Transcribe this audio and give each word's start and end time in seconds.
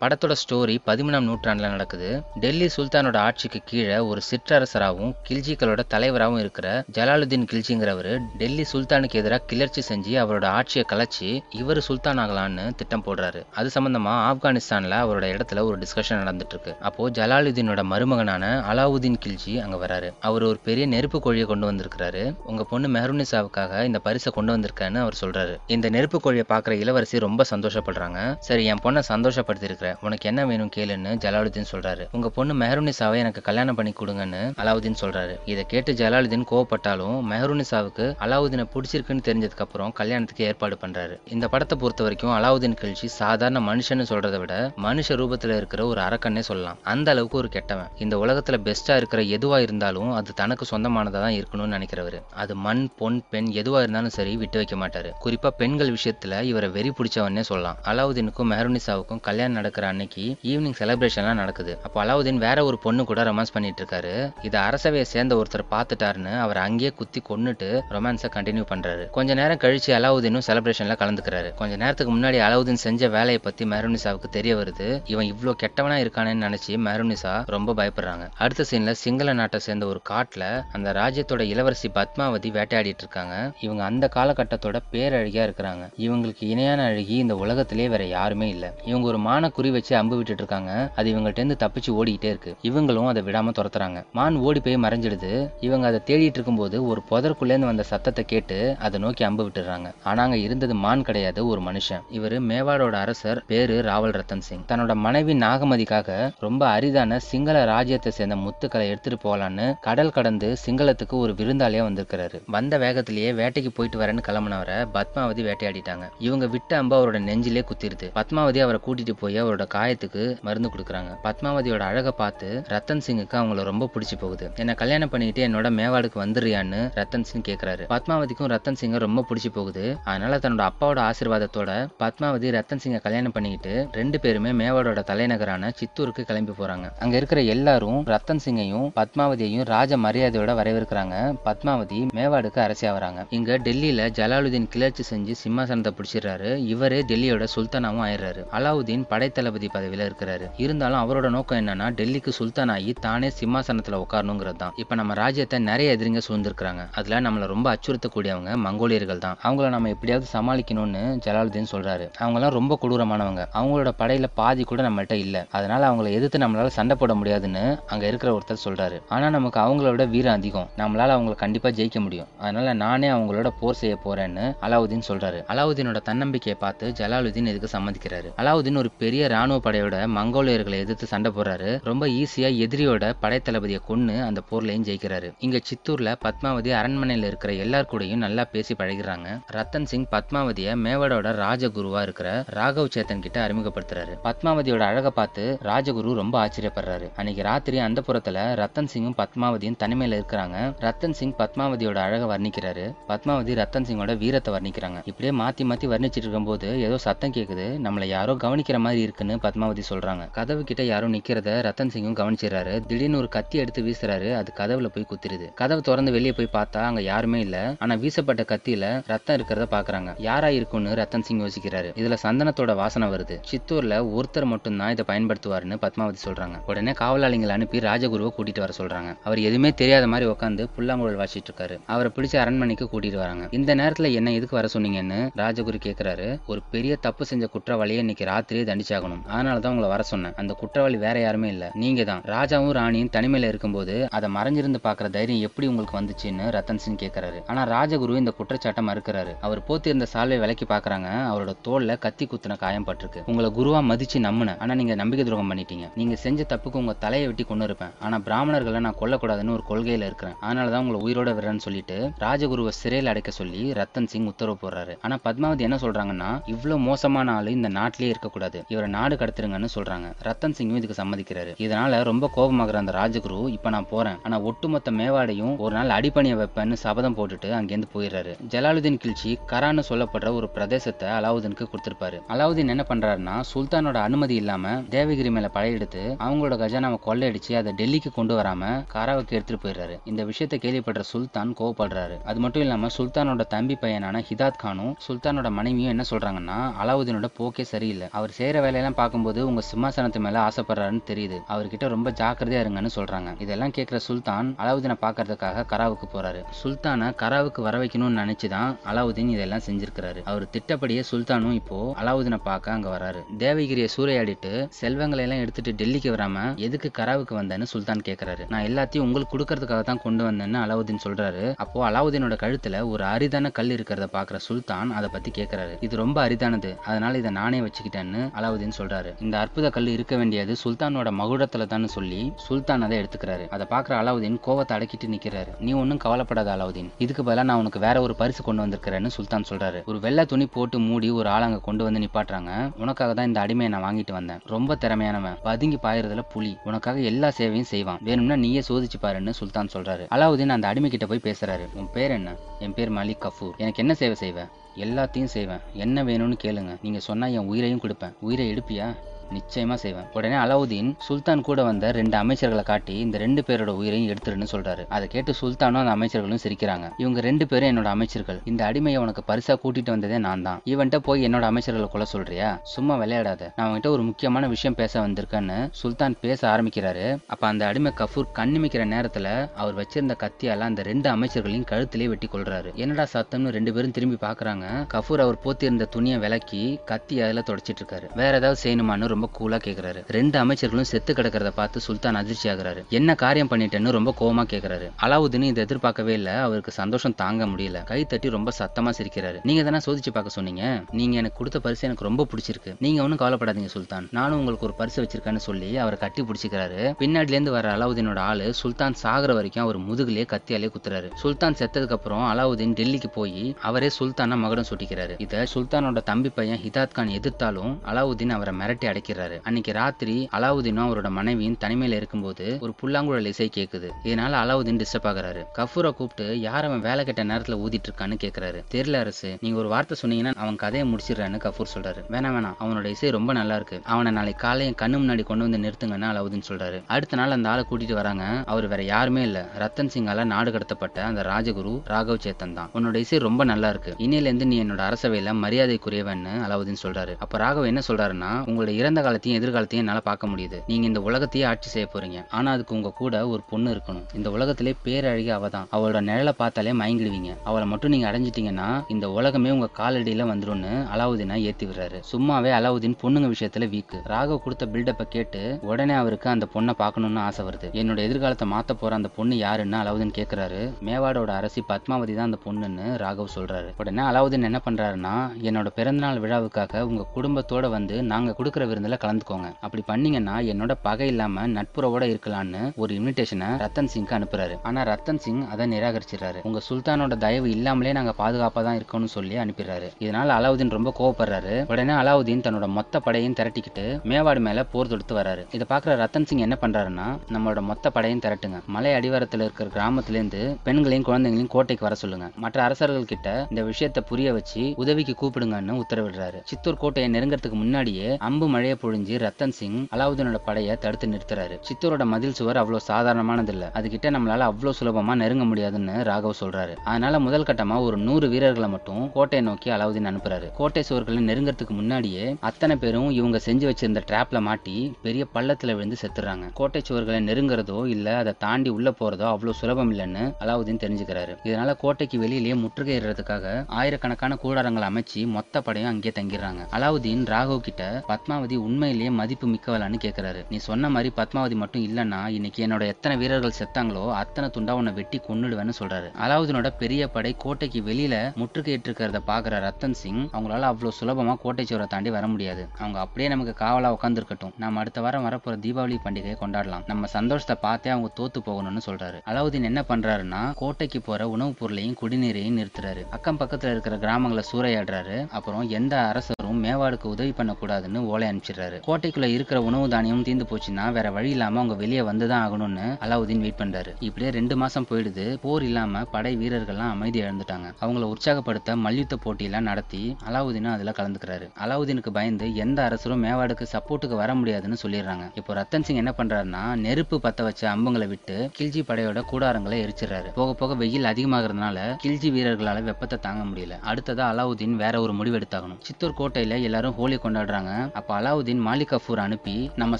படத்தோட 0.00 0.34
ஸ்டோரி 0.40 0.74
பதிமூணாம் 0.86 1.26
நூற்றாண்டில் 1.28 1.68
நடக்குது. 1.68 2.22
டெல்லி 2.40 2.66
சுல்தானோட 2.76 3.16
ஆட்சிக்கு 3.16 3.60
கீழே 3.64 3.98
ஒரு 3.98 4.20
சிற்றரசராகவும் 4.30 5.14
கில்ஜிக்களோட 5.28 5.82
தலைவராகவும் 5.88 6.40
இருக்கிற 6.40 6.84
ஜலாலுதீன் 6.92 7.46
கில்ஜிங்கிறவர் 7.52 8.18
டெல்லி 8.38 8.64
சுல்தானுக்கு 8.72 9.20
எதிராக 9.20 9.44
கிளர்ச்சி 9.46 9.82
செஞ்சு 9.88 10.12
அவரோட 10.22 10.44
ஆட்சியை 10.44 10.84
கலைச்சி 10.92 11.40
இவர் 11.50 11.80
சுல்தான் 11.80 12.18
ஆகலான்னு 12.18 12.74
திட்டம் 12.74 13.04
போடுறாரு. 13.06 13.42
அது 13.54 13.70
சம்பந்தமா 13.74 14.14
ஆப்கானிஸ்தான்ல 14.30 14.98
அவரோட 15.04 15.26
இடத்துல 15.36 15.62
ஒரு 15.62 15.78
டிஸ்கஷன் 15.78 16.20
நடந்துட்டு 16.22 16.54
இருக்கு 16.56 16.74
அப்போ 16.80 17.10
ஜலாலுதீனோட 17.10 17.84
மருமகனான 17.92 18.44
அலாவுதீன் 18.72 19.18
கில்ஜி 19.26 19.62
அங்க 19.62 19.86
வராரு. 19.86 20.10
அவர் 20.20 20.42
ஒரு 20.42 20.60
பெரிய 20.62 20.86
நெருப்பு 20.86 21.20
கோழியை 21.20 21.46
கொண்டு 21.46 21.72
வந்திருக்கிறாரு. 21.72 22.36
உங்க 22.46 22.64
பொண்ணு 22.64 22.88
மெஹருனிசாவுக்காக 22.88 23.84
இந்த 23.84 23.98
பரிசை 23.98 24.32
கொண்டு 24.32 24.56
வந்திருக்கேன்னு 24.56 25.02
அவர் 25.04 25.18
சொல்றாரு. 25.20 25.56
இந்த 25.66 25.88
நெருப்பு 25.88 26.20
கோழியை 26.20 26.46
பாக்குற 26.48 26.70
இளவரசி 26.70 27.18
ரொம்ப 27.18 27.44
சந்தோஷப்படுறாங்க. 27.50 28.36
சரி 28.38 28.64
என் 28.64 28.82
பொண்ணை 28.82 29.02
சந்தோஷப்படுத்தி 29.08 29.84
இருக்கிற 29.86 30.06
உனக்கு 30.06 30.28
என்ன 30.30 30.42
வேணும் 30.50 30.70
கேளுன்னு 30.76 31.10
ஜலாலுதீன் 31.24 31.70
சொல்றாரு. 31.72 32.04
உங்க 32.16 32.28
பொண்ணு 32.36 32.52
மெஹருனிசாவை 32.62 33.16
எனக்கு 33.22 33.40
கல்யாணம் 33.48 33.78
பண்ணி 33.78 33.92
கொடுங்கன்னு 34.00 34.40
அலாவுதீன் 34.62 35.00
சொல்றாரு. 35.02 35.34
இதை 35.52 35.62
கேட்டு 35.72 35.92
ஜலாலுதீன் 36.00 36.46
கோவப்பட்டாலும் 36.50 37.18
மெஹருனிசாவுக்கு 37.32 38.06
அலாவுதீனை 38.26 38.64
பிடிச்சிருக்குன்னு 38.74 39.26
தெரிஞ்சதுக்கு 39.28 39.64
அப்புறம் 39.66 39.92
கல்யாணத்துக்கு 40.00 40.46
ஏற்பாடு 40.50 40.76
பண்றாரு. 40.84 41.14
இந்த 41.34 41.46
படத்தை 41.54 41.76
பொறுத்த 41.82 42.02
வரைக்கும் 42.06 42.34
அலாவுதீன் 42.38 42.78
கிழ்ச்சி 42.82 43.08
சாதாரண 43.20 43.60
மனுஷன்னு 43.70 44.06
சொல்றதை 44.12 44.40
விட 44.44 44.54
மனுஷ 44.86 45.18
ரூபத்துல 45.22 45.56
இருக்கிற 45.60 45.82
ஒரு 45.92 46.00
அரக்கன்னே 46.06 46.44
சொல்லலாம். 46.50 46.80
அந்த 46.94 47.10
அளவுக்கு 47.14 47.40
ஒரு 47.42 47.50
கெட்டவன். 47.56 47.90
இந்த 48.04 48.14
உலகத்துல 48.24 48.58
பெஸ்டா 48.68 48.96
இருக்கிற 49.00 49.22
எதுவா 49.36 49.58
இருந்தாலும் 49.66 50.12
அது 50.18 50.30
தனக்கு 50.42 50.64
சொந்தமானதா 50.72 51.18
தான் 51.24 51.38
இருக்கணும்னு 51.40 51.76
நினைக்கிறவரு. 51.76 52.20
அது 52.42 52.52
மண் 52.66 52.84
பொன் 53.00 53.20
பெண் 53.30 53.50
எதுவா 53.60 53.80
இருந்தாலும் 53.84 54.16
சரி 54.18 54.34
விட்டு 54.42 54.60
வைக்க 54.60 54.76
மாட்டாரு. 54.82 55.10
குறிப்பா 55.24 55.50
பெண்கள் 55.60 55.94
விஷயத்துல 55.96 56.42
இவரை 56.52 56.68
வெறி 56.76 56.90
பிடிச்சவன்னே 56.98 57.44
சொல்லலாம். 57.50 57.78
அலாவுதீனுக்கும் 57.90 58.50
மெஹருனிசாவுக்கும் 58.52 59.24
கல்யாணம் 59.28 59.58
நடக்கிற 59.58 59.75
அன்னைக்கு 59.84 60.36
ஈவினிங் 60.42 60.74
செலிப்ரேஷன்லாம் 60.78 61.34
நடக்குது. 61.34 61.78
அப்போ 61.82 62.04
அலாவுதீன் 62.04 62.34
வேற 62.34 62.64
ஒரு 62.64 62.78
பொண்ணு 62.78 63.04
கூட 63.04 63.22
ரொமான்ஸ் 63.22 63.52
பண்ணிட்டு 63.52 63.84
இருக்காரு. 63.84 64.32
இதை 64.42 64.60
அரசவையை 64.60 65.02
சேர்ந்த 65.02 65.42
ஒருத்தர் 65.42 65.64
பார்த்துட்டாருன்னு 65.70 66.38
அவர் 66.38 66.56
அங்கேயே 66.56 66.90
குத்தி 66.90 67.22
கொன்னுட்டு 67.28 67.80
ரொமான்ஸை 67.90 68.24
கண்டினியூ 68.34 68.64
பண்றாரு. 68.74 69.10
கொஞ்ச 69.10 69.34
நேரம் 69.34 69.58
கழிச்சு 69.58 69.86
அலாவுதீனும் 69.86 70.40
செலிப்ரேஷன்ல 70.46 70.94
கலந்துக்கிறாரு. 70.94 71.54
கொஞ்ச 71.54 71.76
நேரத்துக்கு 71.76 72.16
முன்னாடி 72.16 72.38
அலாவுதீன் 72.46 72.72
செஞ்ச 72.72 73.08
வேலையை 73.08 73.38
பத்தி 73.38 73.64
மேரோனிசாவுக்கு 73.64 74.28
தெரிய 74.30 74.56
வருது. 74.56 75.02
இவன் 75.04 75.34
இவ்வளோ 75.34 75.52
கெட்டவனா 75.62 75.96
இருக்கானேன்னு 76.04 76.44
நினைச்சு 76.46 76.66
மேரோனிசா 76.66 77.42
ரொம்ப 77.46 77.74
பயப்படுறாங்க. 77.74 78.30
அடுத்த 78.38 78.64
சீன்ல 78.70 78.90
சிங்கள 78.90 79.32
நாட்டை 79.32 79.60
சேர்ந்த 79.60 79.86
ஒரு 79.86 80.02
காட்டுல 80.08 80.62
அந்த 80.72 80.92
ராஜ்யத்தோட 80.92 81.40
இளவரசி 81.40 81.88
பத்மாவதி 81.88 82.50
வேட்டையாடிட்டு 82.50 83.04
இருக்காங்க. 83.04 83.52
இவங்க 83.60 83.84
அந்த 83.84 84.10
காலகட்டத்தோட 84.14 84.80
பேரழகியா 84.92 85.42
இருக்கிறாங்க. 85.48 85.92
இவங்களுக்கு 85.98 86.34
இணையான 86.38 86.84
அழகி 86.84 87.14
இந்த 87.14 87.36
உலகத்திலே 87.36 87.88
வேற 87.88 88.04
யாருமே 88.04 88.48
இல்ல. 88.48 88.74
இவங்க 88.84 89.06
ஒரு 89.06 89.18
மான 89.18 89.48
குறி 89.66 89.74
வச்சு 89.74 89.94
அம்பு 89.98 90.14
விட்டுட்டு 90.16 90.42
இருக்காங்க 90.42 90.72
அது 90.98 91.06
இவங்கள்ட்ட 91.12 91.40
இருந்து 91.42 91.56
தப்பிச்சு 91.62 91.90
ஓடிக்கிட்டே 91.98 92.28
இருக்கு. 92.32 92.50
இவங்களும் 92.68 93.08
அதை 93.10 93.20
விடாம 93.26 93.52
துரத்துறாங்க. 93.58 93.98
மான் 94.18 94.36
ஓடி 94.46 94.60
போய் 94.60 94.76
மறைஞ்சிடுது. 94.76 95.30
இவங்க 95.66 95.84
அதை 95.90 96.00
தேடிட்டு 96.08 96.38
இருக்கும்போது 96.38 96.76
ஒரு 96.90 97.00
புதற்குள்ளேருந்து 97.10 97.68
வந்த 97.70 97.84
சத்தத்தை 97.90 98.22
கேட்டு 98.32 98.58
அதை 98.86 98.96
நோக்கி 99.04 99.24
அம்பு 99.28 99.44
விட்டுறாங்க 99.46 99.88
ஆனா 100.10 100.20
அங்க 100.26 100.36
இருந்தது 100.36 100.74
மான் 100.84 101.02
கிடையாது 101.08 101.40
ஒரு 101.46 101.60
மனுஷன். 101.68 102.04
இவரு 102.18 102.38
மேவாடோட 102.50 102.96
அரசர் 103.04 103.40
பேரு 103.50 103.78
ராவல் 103.88 104.14
ரத்தன் 104.18 104.44
சிங். 104.48 104.62
தன்னோட 104.70 104.94
மனைவி 105.06 105.36
நாகமதிக்காக 105.44 106.18
ரொம்ப 106.46 106.62
அரிதான 106.76 107.18
சிங்கள 107.30 107.64
ராஜ்யத்தை 107.72 108.12
சேர்ந்த 108.18 108.38
முத்துக்களை 108.44 108.86
எடுத்துட்டு 108.92 109.18
போகலான்னு 109.26 109.66
கடல் 109.88 110.14
கடந்து 110.18 110.50
சிங்களத்துக்கு 110.66 111.16
ஒரு 111.24 111.34
விருந்தாளியா 111.40 111.84
வந்திருக்கிறாரு. 111.88 112.40
வந்த 112.56 112.74
வேகத்திலேயே 112.84 113.32
வேட்டைக்கு 113.42 113.72
போயிட்டு 113.80 114.00
வரேன்னு 114.02 114.26
கிளம்புனவரை 114.28 114.78
பத்மாவதி 114.96 115.44
வேட்டையாடிட்டாங்க. 115.50 116.06
இவங்க 116.28 116.46
விட்ட 116.56 116.72
அம்பு 116.82 116.96
அவரோட 116.98 117.20
நெஞ்சிலே 117.28 117.64
குத்திருது. 117.72 118.08
பத்மாவதி 118.20 118.58
அவரை 118.66 118.80
கூட்டிட்டு 118.86 119.14
போய் 119.20 119.42
அவரோட 119.42 119.55
காயத்துக்கு 119.64 120.42
மருந்து 120.42 120.70
கொடுக்குறாங்க. 120.72 121.12
பத்மாவதியோட 121.24 121.82
அழகை 121.90 122.12
பார்த்து 122.16 122.48
ரத்தன் 122.68 123.02
சிங்குக்கு 123.06 123.36
அவங்கள 123.40 123.62
ரொம்ப 123.62 123.90
பிடிச்சி 123.94 124.16
போகுது. 124.20 124.50
என்ன 124.56 124.74
கல்யாணம் 124.74 125.08
பண்ணிட்டு 125.08 125.42
என்னோட 125.48 125.70
மேவாடுக்கு 125.78 126.18
வந்துடுறியான்னு 126.24 126.80
ரத்தன் 126.98 127.26
சிங் 127.30 127.46
கேட்கிறாரு 127.48 127.84
பத்மாவதிக்கும் 127.92 128.50
ரத்தன் 128.54 128.78
சிங்கை 128.80 128.98
ரொம்ப 128.98 129.24
பிடிச்சி 129.28 129.50
போகுது. 129.58 129.84
அதனால 130.04 130.38
தன்னோட 130.38 130.64
அப்பாவோட 130.70 131.00
ஆசீர்வாதத்தோட 131.08 131.70
பத்மாவதி 132.02 132.50
ரத்தன் 132.58 132.82
சிங்கை 132.84 133.00
கல்யாணம் 133.00 133.32
பண்ணிக்கிட்டு 133.32 133.88
ரெண்டு 133.92 134.20
பேருமே 134.20 134.52
மேவாடோட 134.62 135.02
தலைநகரான 135.02 135.70
சித்தூருக்கு 135.80 136.24
கிளம்பி 136.24 136.52
போறாங்க. 136.58 136.86
அங்க 136.98 137.16
இருக்கிற 137.16 137.42
எல்லாரும் 137.42 138.00
ரத்தன் 138.14 138.42
சிங்கையும் 138.44 138.86
பத்மாவதியையும் 139.00 139.64
ராஜ 139.64 139.96
மரியாதையோட 139.96 140.52
வரவேற்கிறாங்க. 140.60 141.14
பத்மாவதி 141.44 142.00
மேவாடுக்கு 142.18 142.60
அரசியா 142.66 142.92
வராங்க 142.92 143.26
இங்க 143.30 143.58
டெல்லியில 143.58 144.10
ஜலாலுதீன் 144.18 144.68
கிளர்ச்சி 144.74 145.04
செஞ்சு 145.10 145.34
சிம்மாசனத்தை 145.44 145.92
பிடிச்சிடுறாரு. 145.98 146.56
இவரே 146.56 147.00
டெல்லியோட 147.02 147.46
சுல்தானாவும் 147.54 148.04
ஆயிடுறாரு. 148.06 148.42
அலாவுதீன் 148.58 149.04
படைத்தளபதி 149.46 149.68
பதவியில 149.76 150.06
இருக்கிறாரு. 150.08 150.46
இருந்தாலும் 150.56 151.00
அவரோட 151.02 151.28
நோக்கம் 151.28 151.58
என்னன்னா 151.58 151.86
டெல்லிக்கு 151.98 152.30
சுல்தான் 152.38 152.70
ஆகி 152.70 152.92
தானே 152.92 153.28
சிம்மாசனத்துல 153.40 153.98
உட்காரணுங்கிறது 154.04 154.56
தான். 154.56 154.72
இப்ப 154.76 154.94
நம்ம 154.94 155.14
ராஜ்யத்தை 155.14 155.58
நிறைய 155.58 155.96
எதிரிங்க 155.96 156.20
சூழ்ந்திருக்கிறாங்க. 156.28 156.82
அதுல 156.92 157.20
நம்மள 157.20 157.46
ரொம்ப 157.46 157.66
அச்சுறுத்தக்கூடியவங்க 157.74 158.52
மங்கோலியர்கள் 158.66 159.18
தான். 159.18 159.38
அவங்கள 159.42 159.68
நம்ம 159.68 159.88
எப்படியாவது 159.88 160.28
சமாளிக்கணும்னு 160.32 161.02
ஜலாலுதீன் 161.26 161.70
சொல்றாரு. 161.72 162.06
அவங்கலாம் 162.18 162.56
ரொம்ப 162.58 162.78
கொடூரமானவங்க. 162.82 163.44
அவங்களோட 163.54 163.92
படையில 163.98 164.28
பாதி 164.34 164.64
கூட 164.64 164.82
நம்மள்ட்ட 164.82 165.12
இல்ல. 165.12 165.46
அதனால 165.50 165.90
அவங்கள 165.90 166.10
எதிர்த்து 166.10 166.38
நம்மளால 166.38 166.66
சண்டை 166.66 166.96
போட 166.96 167.14
முடியாதுன்னு 167.14 167.64
அங்க 167.86 168.06
இருக்கிற 168.06 168.32
ஒருத்தர் 168.38 168.64
சொல்றாரு. 168.64 168.98
ஆனா 169.08 169.30
நமக்கு 169.30 169.60
அவங்களோட 169.60 170.08
வீரம் 170.08 170.34
அதிகம். 170.34 170.68
நம்மளால 170.76 171.14
அவங்கள 171.16 171.34
கண்டிப்பா 171.34 171.68
ஜெயிக்க 171.68 172.00
முடியும். 172.00 172.26
அதனால 172.38 172.72
நானே 172.72 173.08
அவங்களோட 173.08 173.48
போர் 173.60 173.74
செய்ய 173.74 173.96
போறேன்னு 174.04 174.44
அலாவுதீன் 174.62 175.08
சொல்றாரு. 175.08 175.40
அலாவுதீனோட 175.52 176.02
தன்னம்பிக்கையை 176.02 176.60
பார்த்து 176.60 176.92
ஜலாலுதீன் 176.98 177.50
இதுக்கு 177.52 177.68
சம்மதிக்கிறாரு? 177.78 178.28
அலாவுதீன் 178.36 178.76
ஒரு 178.76 178.90
பெரிய 178.98 179.28
ராணுவ 179.36 179.60
படையோட 179.64 179.96
மங்கோலியர்களை 180.18 180.78
எதிர்த்து 180.84 181.06
சண்டை 181.12 181.30
போடுறாரு. 181.36 181.70
ரொம்ப 181.88 182.04
ஈஸியா 182.20 182.50
எதிரியோட 182.64 183.04
படைத்தளபதியை 183.22 183.80
கொன்னு 183.88 184.14
அந்த 184.28 184.40
போர்லையும் 184.50 184.86
ஜெயிக்கிறாரு. 184.88 185.28
இங்க 185.46 185.58
சித்தூர்ல 185.68 186.10
பத்மாவதி 186.24 186.70
அரண்மனையில 186.80 187.30
இருக்கிற 187.30 187.52
எல்லார் 187.64 187.88
கூடயும் 187.92 188.22
நல்லா 188.24 188.44
பேசி 188.52 188.74
பழகிறாங்க 188.80 189.28
ரத்தன் 189.56 189.88
சிங் 189.90 190.06
பத்மாவதிய 190.14 190.74
மேவடோட 190.84 191.28
ராஜகுருவா 191.42 192.00
இருக்கிற 192.06 192.28
ராகவ் 192.58 192.92
சேத்தன் 192.94 193.22
கிட்ட 193.24 193.38
அறிமுகப்படுத்துறாரு. 193.46 194.14
பத்மாவதியோட 194.26 194.82
அழகை 194.90 195.12
பார்த்து 195.18 195.44
ராஜகுரு 195.68 196.14
ரொம்ப 196.20 196.36
ஆச்சரியப்படுறாரு. 196.44 197.06
அன்னைக்கு 197.20 197.42
ராத்திரி 197.48 197.78
அந்த 197.86 198.02
புறத்துல 198.08 198.38
ரத்தன் 198.62 198.90
சிங்கும் 198.92 199.18
பத்மாவதியும் 199.20 199.78
தனிமையில 199.82 200.18
இருக்கிறாங்க. 200.20 200.56
ரத்தன் 200.86 201.16
சிங் 201.20 201.36
பத்மாவதியோட 201.40 201.98
அழகை 202.06 202.28
வர்ணிக்கிறாரு. 202.32 202.86
பத்மாவதி 203.10 203.54
ரத்தன் 203.62 203.88
சிங்கோட 203.90 204.14
வீரத்தை 204.22 204.52
வர்ணிக்கிறாங்க. 204.56 205.00
இப்படியே 205.12 205.34
மாத்தி 205.42 205.64
மாத்தி 205.70 205.88
வர்ணிச்சிட்டு 205.94 206.24
இருக்கும்போது 206.24 206.70
ஏதோ 206.86 206.98
சத்தம் 207.06 207.34
கேக்குது. 207.38 207.68
நம்மள 207.86 208.04
யாரோ 208.16 208.34
கவனிக்கிற 208.44 208.78
மாதிரி 208.86 209.04
இருக்குன்னு 209.26 209.42
பத்மாவதி 209.42 209.82
சொல்றாங்க. 209.90 210.30
கதவு 210.30 210.64
கிட்ட 210.64 210.82
யாரும் 210.82 211.14
நிக்கிறத 211.14 211.48
ரத்தன் 211.68 211.90
சிங்கும் 211.90 212.16
கவனிச்சிடறாரு. 212.16 212.86
திடீர்னு 212.86 213.16
ஒரு 213.16 213.28
கத்தி 213.28 213.58
எடுத்து 213.58 213.82
வீசுறாரு. 213.82 214.34
அது 214.34 214.52
கதவுல 214.56 214.86
போய் 214.86 215.06
குத்திருது. 215.10 215.54
கதவு 215.54 215.80
திறந்து 215.80 216.12
வெளியே 216.12 216.32
போய் 216.32 216.48
பார்த்தா 216.52 216.76
அங்க 216.76 217.02
யாருமே 217.02 217.40
இல்ல. 217.40 217.74
ஆனா 217.78 217.94
வீசப்பட்ட 217.94 218.42
கத்தியில 218.42 219.02
ரத்தம் 219.06 219.36
இருக்கிறத 219.36 219.66
பாக்குறாங்க. 219.70 220.14
யாரா 220.18 220.48
இருக்கும்னு 220.48 220.94
ரத்தன் 220.94 221.20
சிங் 221.20 221.40
யோசிக்கிறாரு. 221.40 221.90
இதுல 222.02 222.16
சந்தனத்தோட 222.22 222.74
வாசனை 222.74 223.08
வருது. 223.08 223.40
சித்தூர்ல 223.50 224.20
ஒருத்தர் 224.20 224.44
மட்டும்தான் 224.44 224.90
இதை 224.90 225.04
பயன்படுத்துவாருன்னு 225.08 225.76
பத்மாவதி 225.76 226.16
சொல்றாங்க. 226.24 226.60
உடனே 226.66 226.92
காவலாளிகளை 226.92 227.48
அனுப்பி 227.48 227.78
ராஜகுருவை 227.78 228.30
கூட்டிட்டு 228.38 228.58
வர 228.58 228.72
சொல்றாங்க. 228.78 229.18
அவர் 229.24 229.38
எதுவுமே 229.38 229.72
தெரியாத 229.72 230.06
மாதிரி 230.06 230.30
உட்காந்து 230.30 230.66
புல்லாங்குழல் 230.74 231.26
வாசிட்டு 231.26 231.50
இருக்காரு. 231.50 231.78
அவரை 231.86 232.12
பிடிச்ச 232.14 232.36
அரண்மனைக்கு 232.36 232.88
கூட்டிட்டு 232.92 233.16
வராங்க. 233.16 233.48
இந்த 233.50 233.74
நேரத்துல 233.74 234.12
என்ன 234.12 234.32
எதுக்கு 234.32 234.56
வர 234.56 234.68
சொன்னீங்கன்னு 234.72 235.28
ராஜகுரு 235.36 235.80
கேக்குறாரு. 235.84 236.38
ஒரு 236.46 236.62
பெரிய 236.70 236.96
தப்பு 236.96 237.24
செஞ்ச 237.24 237.46
குற்றவாளியை 237.46 237.98
இன்னைக்கு 237.98 238.24
ராத்திரியே 238.24 238.66
தண்டிச்சாகணும். 238.66 239.05
அதனாலதான் 239.12 239.68
உங்களை 239.68 239.88
வர 239.88 240.02
சொன்னேன். 240.02 240.32
அந்த 240.36 240.52
குற்றவாளி 240.52 240.96
வேற 240.96 241.20
யாருமே 241.20 241.48
இல்ல. 241.48 241.70
நீங்க 241.74 242.04
தான். 242.04 242.20
ராஜாவும் 242.20 242.70
ராணியும் 242.70 243.10
தனிமையில 243.12 243.48
இருக்கும்போது 243.48 244.08
அதை 244.10 244.30
மறைஞ்சிருந்து 244.34 244.76
பாக்குற 244.84 245.10
தைரியம் 245.10 245.48
எப்படி 245.48 245.68
உங்களுக்கு 245.68 246.00
வந்துச்சுன்னு 246.00 246.50
ரத்தன் 246.50 246.76
சிங் 246.76 246.96
கேக்குறாரு. 246.96 247.42
ஆனா 247.46 247.66
ராஜகுரு 247.66 248.16
இந்த 248.16 248.30
குற்றச்சாட்டை 248.30 248.86
மறுக்கிறாரு. 248.86 249.36
அவர் 249.40 249.62
போத்திருந்த 249.68 250.06
சால்வை 250.14 250.38
விலக்கி 250.38 250.64
பாக்குறாங்க 250.64 251.08
அவரோட 251.32 251.56
தோல்ல 251.68 251.98
கத்தி 251.98 252.26
குத்துன 252.26 252.58
காயம் 252.58 252.86
பட்டிருக்கு. 252.86 253.22
உங்களை 253.26 253.50
குருவா 253.50 253.84
மதிச்சு 253.92 254.18
நம்பினேன் 254.18 254.58
ஆனா 254.58 254.74
நீங்க 254.74 254.94
நம்பிக்கை 254.94 255.28
துரோகம் 255.28 255.52
பண்ணிட்டீங்க. 255.52 255.88
நீங்க 255.94 256.14
செஞ்ச 256.14 256.46
தப்புக்கு 256.48 256.72
உங்க 256.72 256.92
தலையை 256.92 257.26
வெட்டி 257.26 257.44
கொண்டு 257.44 257.64
இருப்பேன். 257.64 257.88
ஆனா 258.00 258.18
பிராமணர்களை 258.18 258.80
நான் 258.80 258.94
கொல்லக்கூடாதுன்னு 259.00 259.58
ஒரு 259.58 259.62
கொள்கையில 259.68 260.04
இருக்கிறேன். 260.06 260.34
அதனாலதான் 260.42 260.84
உங்களை 260.84 261.00
உயிரோட 261.00 261.34
விடுறேன்னு 261.36 261.56
சொல்லிட்டு 261.56 262.10
ராஜகுருவை 262.20 262.68
சிறையில் 262.68 263.08
அடைக்க 263.08 263.30
சொல்லி 263.30 263.72
ரத்தன் 263.72 264.06
சிங் 264.06 264.26
உத்தரவு 264.26 264.58
போடுறாரு. 264.62 264.96
ஆனா 265.00 265.18
பத்மாவதி 265.24 265.62
என்ன 265.62 265.76
சொல்றாங்கன்னா 265.76 266.40
இவ்வளவு 266.46 266.80
மோசமான 266.80 267.34
ஆளு 267.34 267.50
இந்த 267.50 267.68
நாட்டிலேயே 267.68 268.10
இருக்கக்கூடாது. 268.10 268.64
இவரை 268.68 268.90
நாடு 268.96 269.16
கடத்திருங்கன்னு 269.16 269.68
சொல்றாங்க. 269.74 270.08
ரத்தன் 270.26 270.56
சிங்கும் 270.58 270.78
இதுக்கு 270.80 270.98
சம்மதிக்கிறாரு. 271.02 271.52
இதனால 271.66 272.02
ரொம்ப 272.10 272.30
கோபமாகிற 272.36 272.80
அந்த 272.82 272.92
ராஜகுரு 273.00 273.38
இப்ப 273.48 273.70
நான் 273.74 273.90
போறேன். 273.90 274.18
ஆனா 274.22 274.36
ஒட்டுமொத்த 274.40 274.90
மேவாடையும் 274.90 275.54
ஒரு 275.64 275.74
நாள் 275.76 275.94
அடிப்பணிய 275.98 276.34
வைப்பேன்னு 276.40 276.80
சபதம் 276.84 277.16
போட்டுட்டு 277.16 277.48
அங்கேருந்து 277.58 277.88
போயிடுறாரு. 277.94 278.32
ஜலாலுதீன் 278.48 279.00
கிழ்ச்சி 279.04 279.30
கரான்னு 279.52 279.82
சொல்லப்படுற 279.88 280.30
ஒரு 280.38 280.48
பிரதேசத்தை 280.54 281.08
அலாவுதீனுக்கு 281.18 281.66
கொடுத்திருப்பாரு. 281.70 282.18
அலாவுதீன் 282.34 282.72
என்ன 282.74 282.84
பண்றாருன்னா 282.88 283.34
சுல்தானோட 283.54 283.98
அனுமதி 284.08 284.34
இல்லாம 284.34 284.72
தேவகிரி 284.90 285.30
மேல 285.36 285.48
படையெடுத்து 285.48 286.02
அவங்களோட 286.24 286.56
கஜானாவை 286.62 286.98
கொள்ளையடிச்சு 287.06 287.52
அதை 287.60 287.72
டெல்லிக்கு 287.78 288.10
கொண்டு 288.14 288.34
வராம 288.38 288.64
கராவுக்கு 288.94 289.34
எடுத்துட்டு 289.38 289.62
போயிடுறாரு. 289.64 289.96
இந்த 290.04 290.24
விஷயத்தை 290.30 290.58
கேள்விப்படுற 290.64 291.04
சுல்தான் 291.12 291.52
கோவப்படுறாரு. 291.60 292.16
அது 292.30 292.40
மட்டும் 292.44 292.62
இல்லாம 292.62 292.90
சுல்தானோட 292.98 293.46
தம்பி 293.46 293.76
பையனான 293.80 294.22
ஹிதாத் 294.28 294.60
கானும் 294.64 294.94
சுல்தானோட 295.08 295.50
மனைவியும் 295.50 295.94
என்ன 295.94 296.04
சொல்றாங்கன்னா 296.10 296.58
அலாவுதீனோட 296.82 297.30
போக்கே 297.36 297.66
சரியில்லை. 297.72 298.08
அவர் 298.12 298.34
செய்யற 298.38 298.64
வேலையில 298.66 298.85
எல்லாம் 298.86 299.02
பார்க்கும்போது 299.02 299.46
உங்க 299.46 299.62
சிம்மாசனத்து 299.70 300.18
மேல 300.18 300.36
ஆசைப்படுறாருன்னு 300.40 301.00
தெரியுது. 301.06 301.38
அவர்கிட்ட 301.48 301.88
ரொம்ப 301.88 302.10
ஜாக்கிரதையா 302.10 302.60
இருங்கன்னு 302.64 302.90
சொல்றாங்க. 302.94 303.30
இதெல்லாம் 303.42 303.70
கேட்கிற 303.70 303.98
சுல்தான் 304.08 304.48
அலாவுதீனை 304.62 304.94
பார்க்கறதுக்காக 305.02 305.64
கராவுக்கு 305.72 306.06
போறாரு. 306.12 306.40
சுல்தானை 306.62 307.08
கராவுக்கு 307.22 307.60
வர 307.60 307.78
வைக்கணும்னு 307.78 308.18
நினைச்சுதான் 308.20 308.70
அலாவுதீன் 308.90 309.28
இதெல்லாம் 309.28 309.64
செஞ்சிருக்கிறாரு. 309.66 310.20
அவர் 310.24 310.44
திட்டப்படியே 310.44 311.02
சுல்தானும் 311.10 311.52
இப்போ 311.52 311.94
அலாவுதீனை 312.02 312.38
பார்க்க 312.44 312.72
அங்க 312.72 312.90
வராரு. 312.96 313.22
தேவகிரியை 313.38 313.88
சூறையாடிட்டு 313.96 314.52
செல்வங்களை 314.80 315.24
எல்லாம் 315.24 315.40
எடுத்துட்டு 315.40 315.74
டெல்லிக்கு 315.80 316.12
வராம 316.14 316.54
எதுக்கு 316.54 316.90
கராவுக்கு 316.98 317.34
வந்தேன்னு 317.40 317.68
சுல்தான் 317.72 318.04
கேக்குறாரு. 318.08 318.46
நான் 318.48 318.64
எல்லாத்தையும் 318.64 319.06
உங்களுக்கு 319.08 319.38
கொடுக்கறதுக்காக 319.38 319.82
தான் 319.82 320.02
கொண்டு 320.02 320.30
வந்தேன்னு 320.30 320.60
அலாவுதீன் 320.64 321.04
சொல்றாரு. 321.06 321.44
அப்போ 321.56 321.90
அலாவுதீனோட 321.90 322.38
கழுத்துல 322.44 322.84
ஒரு 322.88 323.04
அரிதான 323.04 323.52
கல் 323.52 323.74
இருக்கிறத 323.78 324.08
பாக்குற 324.12 324.38
சுல்தான் 324.48 324.92
அதை 324.92 325.10
பத்தி 325.12 325.30
கேக்குறாரு. 325.30 325.76
இது 325.80 325.96
ரொம்ப 325.96 326.28
அரிதானது. 326.28 326.72
அதனால 326.86 327.18
இதை 327.18 327.30
நானே 327.40 327.60
வச்சுக்கிட்டேன்னு 327.60 328.22
அலாவுதீன் 328.38 328.74
சொல்றாரு. 328.78 329.22
இந்த 329.22 329.38
அற்புத 329.38 329.70
கல் 329.70 329.86
இருக்க 329.86 330.16
வேண்டியது 330.16 330.56
சுல்தானோட 330.64 331.10
மகுடத்துல 331.20 331.66
தான் 331.66 331.86
சொல்லி 331.86 332.32
சுல்தான் 332.36 332.82
அதை 332.82 332.98
எடுத்துக்கிறாரு. 332.98 333.48
அதை 333.48 333.66
பாக்குற 333.70 333.94
அலாவுதீன் 334.00 334.40
கோவத்தை 334.46 334.74
அடக்கிட்டு 334.76 335.06
நிக்கிறாரு. 335.06 335.60
நீ 335.60 335.72
ஒன்னும் 335.72 335.96
கவலைப்படாத 335.96 336.56
அலாவுதீன். 336.56 336.90
இதுக்கு 336.98 337.24
பதிலாக 337.24 337.48
நான் 337.48 337.58
உனக்கு 337.58 337.78
வேற 337.78 338.00
ஒரு 338.00 338.14
பரிசு 338.14 338.42
கொண்டு 338.42 338.66
வந்திருக்கிறேன்னு 338.66 339.06
சுல்தான் 339.06 339.44
சொல்றாரு. 339.50 339.84
ஒரு 339.84 340.00
வெள்ளை 340.00 340.26
துணி 340.26 340.46
போட்டு 340.46 340.78
மூடி 340.78 341.10
ஒரு 341.10 341.28
ஆளங்க 341.28 341.58
கொண்டு 341.58 341.84
வந்து 341.84 342.00
நிப்பாட்டுறாங்க. 342.00 342.72
உனக்காக 342.78 343.14
தான் 343.14 343.26
இந்த 343.26 343.40
அடிமையை 343.40 343.68
நான் 343.68 343.84
வாங்கிட்டு 343.84 344.12
வந்தேன். 344.12 344.40
ரொம்ப 344.46 344.74
திறமையானவன். 344.74 345.38
பதுங்கி 345.42 345.78
பாயறதுல 345.82 346.22
புலி. 346.32 346.56
உனக்காக 346.64 347.00
எல்லா 347.00 347.28
சேவையும் 347.38 347.70
செய்வான். 347.72 347.98
வேணும்னா 348.02 348.36
நீயே 348.36 348.62
சோதிச்சு 348.68 348.98
பாருன்னு 349.02 349.30
சுல்தான் 349.30 349.68
சொல்றாரு. 349.72 350.06
அலாவுதீன் 350.10 350.48
அந்த 350.48 350.68
அடிமை 350.68 350.90
கிட்ட 350.90 351.06
போய் 351.06 351.24
பேசுறாரு. 351.24 351.66
உன் 351.74 351.90
பேர் 351.92 352.10
என்ன? 352.10 352.34
என் 352.58 352.74
பேர் 352.74 352.92
மலிக் 352.92 353.24
கஃபூர். 353.26 353.56
எனக்கு 353.56 353.82
என்ன 353.84 353.94
சேவை 353.94 354.14
செய்வேன் 354.14 354.46
எல்லாத்தையும் 354.76 355.24
செய்வேன். 355.24 355.58
என்ன 355.74 356.04
வேணும்னு 356.04 356.38
கேளுங்க. 356.42 356.76
நீங்க 356.82 356.98
சொன்னா 356.98 357.26
என் 357.26 357.46
உயிரையும் 357.46 357.80
கொடுப்பேன். 357.80 358.12
உயிரை 358.20 358.54
எடுப்பியா? 358.54 358.96
நிச்சயமா 359.30 359.74
செய்வேன். 359.74 360.04
உடனே 360.12 360.34
அலாவுதீன் 360.34 360.94
சுல்தான் 360.98 361.40
கூட 361.40 361.62
வந்த 361.62 361.92
ரெண்டு 361.92 362.18
அமைச்சர்களை 362.18 362.62
காட்டி 362.62 362.98
இந்த 362.98 363.18
ரெண்டு 363.18 363.44
பேரோட 363.46 363.66
உயிரையும் 363.66 364.14
எடுத்துருன்னு 364.14 364.46
சொல்றாரு. 364.52 364.86
அதை 364.88 365.08
கேட்டு 365.08 365.34
சுல்தானும் 365.40 365.84
அந்த 365.84 365.94
அமைச்சர்களும் 365.96 366.44
சிரிக்கிறாங்க. 366.44 366.90
இவங்க 366.98 367.20
ரெண்டு 367.20 367.46
பேரும் 367.46 367.76
என்னோட 367.76 367.84
அமைச்சர்கள். 367.84 368.40
இந்த 368.44 368.64
அடிமையை 368.64 368.96
உனக்கு 368.96 369.22
பரிசா 369.28 369.54
கூட்டிட்டு 369.64 369.90
வந்ததே 369.90 370.18
நான் 370.18 370.42
தான். 370.42 370.60
இவன்ட்ட 370.64 370.96
போய் 370.96 371.28
என்னோட 371.28 371.46
அமைச்சர்களை 371.50 371.88
கொலை 371.88 372.06
சொல்றியா? 372.06 372.60
சும்மா 372.62 372.96
விளையாடாத. 372.96 373.52
நான் 373.56 373.68
அவன்கிட்ட 373.68 373.86
ஒரு 373.86 374.02
முக்கியமான 374.02 374.48
விஷயம் 374.48 374.76
பேச 374.76 375.00
வந்திருக்கேன்னு 375.00 375.68
சுல்தான் 375.70 376.16
பேச 376.20 376.48
ஆரம்பிக்கிறாரு. 376.48 377.16
அப்ப 377.26 377.46
அந்த 377.46 377.66
அடிமை 377.66 377.92
கஃபூர் 377.96 378.32
கண்ணிமிக்கிற 378.34 378.84
நேரத்துல 378.94 379.50
அவர் 379.54 379.74
வச்சிருந்த 379.74 380.14
கத்தியால 380.24 380.58
அந்த 380.58 380.82
ரெண்டு 380.82 381.10
அமைச்சர்களையும் 381.10 381.66
கழுத்திலே 381.70 382.04
வெட்டி 382.04 382.28
கொள்றாரு 382.32 382.74
என்னடா 382.74 383.06
சத்தம்னு 383.12 383.48
ரெண்டு 383.48 383.72
பேரும் 383.72 383.90
திரும்பி 383.90 384.26
பாக்குறாங்க. 384.26 384.64
கஃபூர் 384.94 385.20
அவர் 385.20 385.42
போத்திருந்த 385.44 385.88
துணியை 385.88 386.18
விலக்கி 386.18 386.78
கத்தி 386.84 387.20
அதுல 387.20 387.42
தொடச்சிட்டு 387.46 387.82
இருக்காரு. 387.82 388.06
வேற 388.14 388.36
ஏதாவது 388.36 388.60
செய்யணுமான்னு 388.64 389.14
ரொம்ப 389.16 389.28
கூலா 389.38 389.60
கேக்குறாரு. 389.60 390.04
ரெண்டு 390.08 390.44
அமைச்சர்களும் 390.44 390.90
செத்து 390.92 391.12
கிடக்கிறத 391.12 391.52
பார்த்து 391.54 391.80
சுல்தான் 391.80 392.14
அதிர்ச்சி 392.14 392.48
ஆகுறாரு. 392.48 392.88
என்ன 392.88 393.14
காரியம் 393.14 393.48
பண்ணிட்டேன்னு 393.48 393.90
ரொம்ப 393.90 394.14
கோவமா 394.20 394.46
கேக்குறாரு. 394.52 394.90
அலாவுதீன் 395.02 395.42
இதை 395.42 395.62
எதிர்பார்க்கவே 395.62 396.12
இல்ல 396.12 396.42
அவருக்கு 396.42 396.70
சந்தோஷம் 396.70 397.14
தாங்க 397.14 397.46
முடியல. 397.46 397.84
கை 397.84 398.04
தட்டி 398.04 398.30
ரொம்ப 398.30 398.52
சத்தமா 398.58 398.90
சிரிக்கிறாரு. 398.98 399.38
நீங்க 399.42 399.62
தானே 399.62 399.76
சோதிச்சு 399.76 400.10
பார்க்க 400.12 400.28
சொன்னீங்க? 400.28 400.82
நீங்க 400.90 401.16
எனக்கு 401.16 401.38
கொடுத்த 401.38 401.60
பரிசு 401.60 401.86
எனக்கு 401.86 402.04
ரொம்ப 402.04 402.26
பிடிச்சிருக்கு. 402.34 402.74
நீங்க 402.78 403.02
ஒன்றும் 403.02 403.18
கவலைப்படாதீங்க 403.18 403.64
சுல்தான். 403.64 404.08
நானும் 404.10 404.38
உங்களுக்கு 404.38 404.66
ஒரு 404.66 404.74
பரிசு 404.74 405.02
வச்சிருக்கேன்னு 405.02 405.36
சொல்லி 405.36 405.76
அவரை 405.76 405.98
கட்டி 405.98 406.22
பிடிச்சிக்கிறாரு. 406.22 406.94
பின்னாடில 406.98 407.28
இருந்து 407.28 407.50
வர 407.50 407.76
அலாவுதீனோட 407.76 408.18
ஆளு 408.18 408.54
சுல்தான் 408.54 408.94
சாகுற 409.02 409.34
வரைக்கும் 409.34 409.62
அவர் 409.62 409.80
முதுகுலயே 409.80 410.26
கத்தியாலே 410.32 410.70
குத்துறாரு. 410.70 411.10
சுல்தான் 411.14 411.54
செத்ததுக்கு 411.54 411.90
அப்புறம் 411.90 412.24
அலாவுதீன் 412.32 412.76
டெல்லிக்கு 412.80 413.06
போய் 413.14 413.56
அவரே 413.62 413.90
சுல்தானா 413.98 414.36
மகடம் 414.36 414.64
சுட்டிக்கிறாரு. 414.70 415.20
இத 415.20 415.46
சுல்தானோட 415.54 416.02
தம்பி 416.02 416.28
பையன் 416.28 416.58
ஹிதாத் 416.58 416.92
கான் 416.92 417.08
எதிர்த்தாலும் 417.08 417.74
அலாவுதீன் 417.86 418.28
அவரை 418.28 418.54
மிரட்டி 418.56 418.86
அடைக்க 418.86 419.05
அடைக்கிறாரு 419.06 419.40
அன்னைக்கு 419.42 419.72
ராத்திரி 419.72 420.28
அலாவுதீனும் 420.32 420.86
அவரோட 420.86 421.08
மனைவியும் 421.08 421.56
தனிமையில 421.60 421.92
இருக்கும்போது 421.92 422.58
ஒரு 422.60 422.74
புல்லாங்குழல் 422.74 423.24
இசை 423.24 423.50
கேக்குது. 423.54 423.90
இதனால 424.04 424.34
அலாவுதீன் 424.42 424.80
டிஸ்டர்ப் 424.80 425.06
ஆகுறாரு. 425.06 425.42
கஃபூரை 425.58 425.90
கூப்பிட்டு 425.90 426.40
யார் 426.40 426.64
அவன் 426.64 426.80
வேலை 426.80 427.04
கெட்ட 427.04 427.24
நேரத்துல 427.24 427.58
ஊதிட்டு 427.64 427.84
இருக்கான்னு 427.88 428.18
கேக்குறாரு. 428.24 428.64
தெரியல 428.74 428.92
அரசு 428.92 429.36
நீங்க 429.40 429.58
ஒரு 429.58 429.68
வார்த்தை 429.68 429.96
சொன்னீங்கன்னா 430.02 430.34
அவன் 430.34 430.56
கதையை 430.56 430.92
முடிச்சிடுறான்னு 430.92 431.40
கஃபூர் 431.46 431.72
சொல்றாரு. 431.74 432.02
வேணா 432.10 432.30
வேணாம் 432.36 432.54
அவனோட 432.60 432.84
இசை 432.84 433.10
ரொம்ப 433.10 433.32
நல்லா 433.32 433.54
இருக்கு. 433.54 433.80
அவனை 433.84 434.12
நாளைக்கு 434.12 434.42
காலை 434.46 434.74
கண்ணு 434.82 434.96
முன்னாடி 435.02 435.22
கொண்டு 435.22 435.50
வந்து 435.50 435.58
நிறுத்துங்கன்னு 435.58 436.10
அலாவுதீன் 436.10 436.42
சொல்றாரு. 436.48 436.82
அடுத்த 436.86 437.16
நாள் 437.16 437.30
அந்த 437.30 437.48
ஆளை 437.48 437.64
கூட்டிட்டு 437.70 437.92
வராங்க. 437.92 438.42
அவர் 438.46 438.66
வேற 438.66 438.82
யாருமே 438.82 439.22
இல்ல. 439.22 439.48
ரத்தன் 439.58 439.90
சிங்கால 439.94 440.24
நாடு 440.24 440.50
கடத்தப்பட்ட 440.50 440.98
அந்த 440.98 441.22
ராஜகுரு 441.22 441.82
ராகவ் 441.86 442.20
சேத்தன் 442.22 442.52
தான். 442.52 442.70
உன்னோட 442.74 442.94
இசை 442.94 443.18
ரொம்ப 443.18 443.44
நல்லா 443.44 443.68
இருக்கு. 443.68 443.94
இன்னில 443.98 444.26
இருந்து 444.26 444.46
நீ 444.46 444.64
என்னோட 444.64 444.82
அரசவையில 444.88 445.34
மரியாதைக்குரியவன்னு 445.42 446.34
அலாவுதீன் 446.48 446.76
சொல்றாரு. 446.82 447.16
அப்ப 447.18 447.38
ராகவ் 447.38 447.66
என்ன 447.66 447.80
சொல்றாருன்னா 447.88 448.30
உங்களோட 448.48 448.68
இறந்த 448.68 448.95
காலத்தையும் 449.02 449.38
எதிர்காலத்தையும் 449.40 449.84
என்னால 449.84 450.00
பார்க்க 450.00 450.26
முடியுது. 450.26 450.58
நீங்க 450.66 450.86
இந்த 450.86 451.00
உலகத்தையே 451.00 451.46
ஆட்சி 451.46 451.68
செய்ய 451.68 451.88
போறீங்க. 451.92 452.18
ஆனா 452.30 452.52
அதுக்கு 452.52 452.74
உங்க 452.74 452.90
கூட 452.90 453.28
ஒரு 453.28 453.42
பொண்ணு 453.50 453.74
இருக்கணும். 453.74 454.06
இந்த 454.14 454.30
உலகத்திலே 454.30 454.74
பேரழகி 454.84 455.28
அவ 455.28 455.48
தான். 455.48 455.66
அவளோட 455.72 456.00
நிழலை 456.10 456.32
பார்த்தாலே 456.36 456.72
மயங்கிடுவீங்க. 456.72 457.32
அவளை 457.44 457.66
மட்டும் 457.66 457.90
நீங்க 457.90 458.10
அடைஞ்சிட்டீங்கன்னா 458.10 458.68
இந்த 458.88 459.10
உலகமே 459.10 459.50
உங்க 459.50 459.68
காலடியில 459.78 460.26
வந்துடும்னு 460.32 460.72
அலாவுதீனா 460.94 461.36
ஏத்தி 461.50 461.66
விடுறாரு. 461.66 462.00
சும்மாவே 462.12 462.52
அலாவுதீன் 462.58 462.96
பொண்ணுங்க 463.02 463.30
விஷயத்துல 463.34 463.68
வீக்கு. 463.74 464.00
ராகவ் 464.14 464.42
கொடுத்த 464.44 464.66
பில்டப்பை 464.66 465.06
கேட்டு 465.08 465.58
உடனே 465.62 465.94
அவருக்கு 465.94 466.30
அந்த 466.30 466.48
பொண்ணை 466.54 466.74
பார்க்கணும்னு 466.82 467.20
ஆசை 467.20 467.44
வருது. 467.44 467.70
என்னோட 467.72 467.98
எதிர்காலத்தை 468.06 468.48
மாத்த 468.48 468.74
போற 468.80 468.94
அந்த 468.94 469.08
பொண்ணு 469.16 469.36
யாருன்னு 469.36 469.76
அலாவுதீன் 469.82 470.14
கேக்குறாரு. 470.18 470.60
மேவாடோட 470.88 471.30
அரசி 471.40 471.62
பத்மாவதி 471.68 472.14
தான் 472.14 472.28
அந்த 472.30 472.38
பொண்ணுன்னு 472.44 472.86
ராகவ் 473.04 473.34
சொல்றாரு. 473.34 473.70
உடனே 473.76 474.02
அலாவுதீன் 474.02 474.48
என்ன 474.50 474.60
பண்றாருன்னா 474.64 475.14
என்னோட 475.48 475.68
பிறந்தநாள் 475.78 476.22
விழாவுக்காக 476.24 476.80
உங்க 476.80 477.06
குடும்பத்தோட 477.16 477.68
வந்து 477.76 478.02
நாங்க 478.02 478.34
கொடுக்குற 478.38 478.64
அதில் 478.86 479.02
கலந்துக்கோங்க. 479.04 479.48
அப்படி 479.60 479.82
பண்ணீங்கன்னா 479.86 480.34
என்னோட 480.52 480.72
பகை 480.82 481.06
இல்லாம 481.12 481.46
நட்புறவோட 481.48 482.04
இருக்கலாம்னு 482.12 482.60
ஒரு 482.76 482.92
இன்விடேஷனை 482.94 483.48
ரத்தன் 483.62 483.90
சிங்க்கு 483.94 484.14
அனுப்புறாரு. 484.18 484.54
ஆனா 484.62 484.80
ரத்தன் 484.82 485.20
சிங் 485.24 485.42
அதை 485.52 485.64
நிராகரிச்சிடறாரு. 485.72 486.40
உங்க 486.42 486.60
சுல்தானோட 486.68 487.16
தயவு 487.24 487.50
இல்லாமலே 487.50 487.92
நாங்க 487.92 488.14
பாதுகாப்பா 488.18 488.62
தான் 488.66 488.78
இருக்கோம்னு 488.78 489.10
சொல்லி 489.16 489.36
அனுப்பிடுறாரு. 489.36 489.88
இதனால 490.04 490.34
அலாவுதீன் 490.38 490.74
ரொம்ப 490.76 490.92
கோவப்படுறாரு. 490.98 491.54
உடனே 491.72 491.92
அலாவுதீன் 491.92 492.44
தன்னோட 492.46 492.68
மொத்த 492.76 493.00
படையும் 493.00 493.36
திரட்டிக்கிட்டு 493.40 493.86
மேவாடு 494.12 494.40
மேல 494.40 494.64
போர் 494.64 494.90
தொடுத்து 494.92 495.16
வராரு. 495.20 495.44
இதை 495.56 495.66
பாக்குற 495.72 495.96
ரத்தன் 496.02 496.28
சிங் 496.30 496.44
என்ன 496.46 496.58
பண்றாருன்னா 496.60 497.06
நம்மளோட 497.34 497.62
மொத்த 497.70 497.90
படையும் 497.90 498.22
திரட்டுங்க. 498.26 498.60
மலை 498.66 498.92
அடிவாரத்துல 498.98 499.46
இருக்கிற 499.48 499.68
கிராமத்துல 499.76 500.18
இருந்து 500.18 500.42
பெண்களையும் 500.62 501.08
குழந்தைகளையும் 501.10 501.52
கோட்டைக்கு 501.56 501.86
வர 501.88 501.94
சொல்லுங்க. 501.94 502.28
மற்ற 502.36 502.62
அரசர்கள் 502.62 503.10
கிட்ட 503.14 503.46
இந்த 503.50 503.62
விஷயத்தை 503.72 504.02
புரிய 504.08 504.32
வச்சு 504.32 504.62
உதவிக்கு 504.76 505.14
கூப்பிடுங்கன்னு 505.20 505.80
உத்தரவிடுறாரு. 505.82 506.40
சித்தூர் 506.44 506.80
கோட்டையை 506.84 507.08
நெருங்கறதுக்கு 507.12 507.58
முன்னாடியே 507.62 508.08
அம்பு 508.28 508.46
மழையை 508.54 508.75
புழிஞ்சு 508.82 509.16
ரத்தன் 509.24 509.54
சிங் 509.58 509.86
அலாவுதீனோட 509.92 510.38
படையை 510.44 510.76
தடுத்து 510.76 511.06
நிறுத்துறாரு. 511.08 511.58
சித்தூரோட 511.68 512.04
மதில் 512.04 512.32
சுவர் 512.32 512.56
அவ்வளவு 512.56 512.84
சாதாரணமானது 512.88 513.52
இல்ல 513.52 513.70
அது 513.72 513.88
கிட்ட 513.88 514.10
நம்மளால 514.10 514.46
அவ்வளவு 514.50 514.74
சுலபமா 514.80 515.14
நெருங்க 515.14 515.44
முடியாதுன்னு 515.44 516.02
ராகவ் 516.02 516.40
சொல்றாரு. 516.40 516.74
அதனால 516.84 517.20
முதல் 517.20 517.42
கட்டமா 517.42 517.80
ஒரு 517.80 517.96
நூறு 517.96 518.28
வீரர்களை 518.28 518.68
மட்டும் 518.68 519.12
கோட்டையை 519.12 519.48
நோக்கி 519.48 519.70
அலாவுதீன் 519.70 520.10
அனுப்புறாரு. 520.10 520.52
கோட்டை 520.52 520.84
சுவர்களை 520.88 521.22
நெருங்கறதுக்கு 521.30 521.68
முன்னாடியே 521.68 522.36
அத்தனை 522.40 522.76
பேரும் 522.76 523.10
இவங்க 523.10 523.40
செஞ்சு 523.44 523.72
வச்சிருந்த 523.72 524.02
டிராப்ல 524.10 524.40
மாட்டி 524.40 524.92
பெரிய 525.02 525.26
பள்ளத்துல 525.34 525.74
விழுந்து 525.74 525.96
செத்துறாங்க. 526.02 526.52
கோட்டை 526.54 526.82
சுவர்களை 526.88 527.20
நெருங்குறதோ 527.28 527.86
இல்ல 527.86 528.16
அதை 528.16 528.32
தாண்டி 528.38 528.70
உள்ள 528.70 528.90
போறதோ 528.90 529.26
அவ்வளவு 529.34 529.54
சுலபம் 529.54 529.92
இல்லைன்னு 529.94 530.24
அலாவுதீன் 530.40 530.82
தெரிஞ்சுக்கிறாரு. 530.84 531.36
இதனால 531.44 531.76
கோட்டைக்கு 531.76 532.18
வெளியிலேயே 532.18 532.56
முற்றுகையிடுறதுக்காக 532.64 533.64
ஆயிரக்கணக்கான 533.66 534.38
கூடாரங்களை 534.42 534.86
அமைச்சு 534.92 535.26
மொத்த 535.26 535.60
படையும் 535.60 535.90
அங்கேயே 535.90 536.14
தங்கிடுறாங்க. 536.18 536.62
அலாவுதீன் 536.72 537.24
ராகவ் 537.34 537.60
கிட்ட 537.60 538.02
பத்மாவதி 538.08 538.56
உண்மையிலேயே 538.66 539.10
மதிப்பு 539.10 539.46
மிக்கவளான்னு 539.46 539.98
கேட்குறாரு 540.04 540.44
நீ 540.50 540.56
சொன்ன 540.56 540.90
மாதிரி 540.90 541.12
பத்மாவதி 541.16 541.54
மட்டும் 541.54 541.82
இல்லைன்னா 541.82 542.26
இன்னைக்கு 542.26 542.66
என்னோட 542.66 542.86
எத்தனை 542.86 543.16
வீரர்கள் 543.18 543.58
செத்தாங்களோ 543.58 544.04
அத்தனை 544.12 544.50
துண்டா 544.50 544.70
உன்னை 544.70 544.92
வெட்டி 544.92 545.20
கொன்னுடுவேன்னு 545.28 545.72
சொல்றாரு. 545.78 546.08
அலாவுதீனோட 546.24 546.70
பெரிய 546.78 547.08
படை 547.08 547.34
கோட்டைக்கு 547.38 547.80
வெளியில 547.80 548.14
முற்றுகையிட்டு 548.36 548.88
இருக்கிறத 548.88 549.20
பாக்குற 549.26 549.54
ரத்தன் 549.66 549.96
சிங் 550.02 550.28
அவங்களால 550.32 550.66
அவ்வளவு 550.70 550.92
சுலபமா 551.00 551.36
கோட்டை 551.40 551.64
சுவரை 551.64 551.86
தாண்டி 551.86 552.10
வர 552.10 552.26
முடியாது. 552.26 552.68
அவங்க 552.78 552.98
அப்படியே 552.98 553.28
நமக்கு 553.28 553.54
காவலா 553.64 553.96
உட்காந்துருக்கட்டும் 553.96 554.52
நம்ம 554.58 554.80
அடுத்த 554.80 555.00
வாரம் 555.00 555.24
வரப்போற 555.26 555.56
தீபாவளி 555.58 555.96
பண்டிகையை 556.04 556.36
கொண்டாடலாம். 556.40 556.82
நம்ம 556.86 557.06
சந்தோஷத்தை 557.06 557.56
பார்த்தே 557.60 557.90
அவங்க 557.90 558.10
தோத்து 558.20 558.48
போகணும்னு 558.48 558.80
சொல்றாரு. 558.86 559.20
அலாவுதீன் 559.26 559.68
என்ன 559.70 559.84
பண்றாருன்னா 559.88 560.42
கோட்டைக்கு 560.54 561.00
போற 561.00 561.28
உணவுப் 561.28 561.58
பொருளையும் 561.58 561.96
குடிநீரையும் 562.02 562.58
நிறுத்துறாரு. 562.60 563.08
அக்கம் 563.10 563.38
பக்கத்துல 563.40 563.70
இருக்கிற 563.70 563.96
கிராமங்களை 563.96 564.42
சூறையாடுறாரு. 564.52 565.30
அப்புறம் 565.30 565.68
எந்த 565.68 565.94
அரசு 566.08 566.34
அரசரும் 566.46 566.64
மேவாடுக்கு 566.64 567.06
உதவி 567.06 567.32
பண்ணக்கூடாதுன்னு 567.36 568.00
ஓலை 568.10 568.26
அனுப்பிச்சிடுறாரு. 568.28 568.76
கோட்டைக்குள்ள 568.86 569.26
இருக்கிற 569.36 569.62
உணவு 569.62 569.86
தானியம் 569.88 570.22
தீந்து 570.22 570.44
போச்சுன்னா 570.50 570.84
வேற 570.92 571.10
வழி 571.10 571.30
இல்லாம 571.30 571.58
அவங்க 571.58 571.74
வெளியே 571.74 572.00
வந்துதான் 572.00 572.42
ஆகணும்னு 572.46 572.86
அலாவுதீன் 573.04 573.42
வெயிட் 573.44 573.60
பண்றாரு. 573.62 573.92
இப்படியே 574.00 574.30
ரெண்டு 574.30 574.54
மாசம் 574.56 574.86
போயிடுது. 574.90 575.24
போர் 575.42 575.62
இல்லாம 575.62 576.02
படை 576.14 576.32
வீரர்கள்லாம் 576.42 576.92
அமைதி 576.96 577.20
இழந்துட்டாங்க. 577.22 577.68
அவங்கள 577.80 578.04
உற்சாகப்படுத்த 578.12 578.76
மல்யுத்த 578.76 579.18
போட்டியெல்லாம் 579.24 579.66
நடத்தி 579.70 580.02
அலாவுதீனும் 580.28 580.74
அதுல 580.76 580.94
கலந்துக்கிறாரு. 581.00 581.48
அலாவுதீனுக்கு 581.64 582.12
பயந்து 582.18 582.48
எந்த 582.64 582.78
அரசரும் 582.84 583.24
மேவாடுக்கு 583.24 583.66
சப்போர்ட்டுக்கு 583.74 584.20
வர 584.22 584.34
முடியாதுன்னு 584.34 584.80
சொல்லிடுறாங்க. 584.84 585.26
இப்போ 585.34 585.54
ரத்தன் 585.60 585.86
சிங் 585.88 586.00
என்ன 586.04 586.14
பண்றாருன்னா 586.16 586.62
நெருப்பு 586.86 587.18
பத்த 587.22 587.42
வச்ச 587.48 587.62
அம்புங்களை 587.74 588.08
விட்டு 588.14 588.36
கில்ஜி 588.58 588.82
படையோட 588.88 589.22
கூடாரங்களை 589.32 589.78
எரிச்சிடுறாரு. 589.84 590.30
போக 590.40 590.50
போக 590.62 590.74
வெயில் 590.84 591.10
அதிகமாகிறதுனால 591.12 591.78
கில்ஜி 592.04 592.30
வீரர்களால 592.36 592.84
வெப்பத்தை 592.90 593.18
தாங்க 593.18 593.44
முடியல. 593.50 593.74
அடுத்ததா 593.90 594.24
அலாவுதீன் 594.32 594.80
வேற 594.84 594.94
ஒரு 595.00 595.12
முடிவு 595.12 595.38
எடுத்தாகணும். 595.38 595.80
சித்தூர் 595.88 596.18
கோட்டை 596.20 596.35
கோட்டையில 596.36 596.56
எல்லாரும் 596.68 596.94
ஹோலி 596.94 597.16
கொண்டாடுறாங்க. 597.16 597.72
அப்ப 597.98 598.10
அலாவுதீன் 598.20 598.60
மாலிக் 598.66 598.90
கஃபூர் 598.92 599.20
அனுப்பி 599.26 599.54
நம்ம 599.76 599.98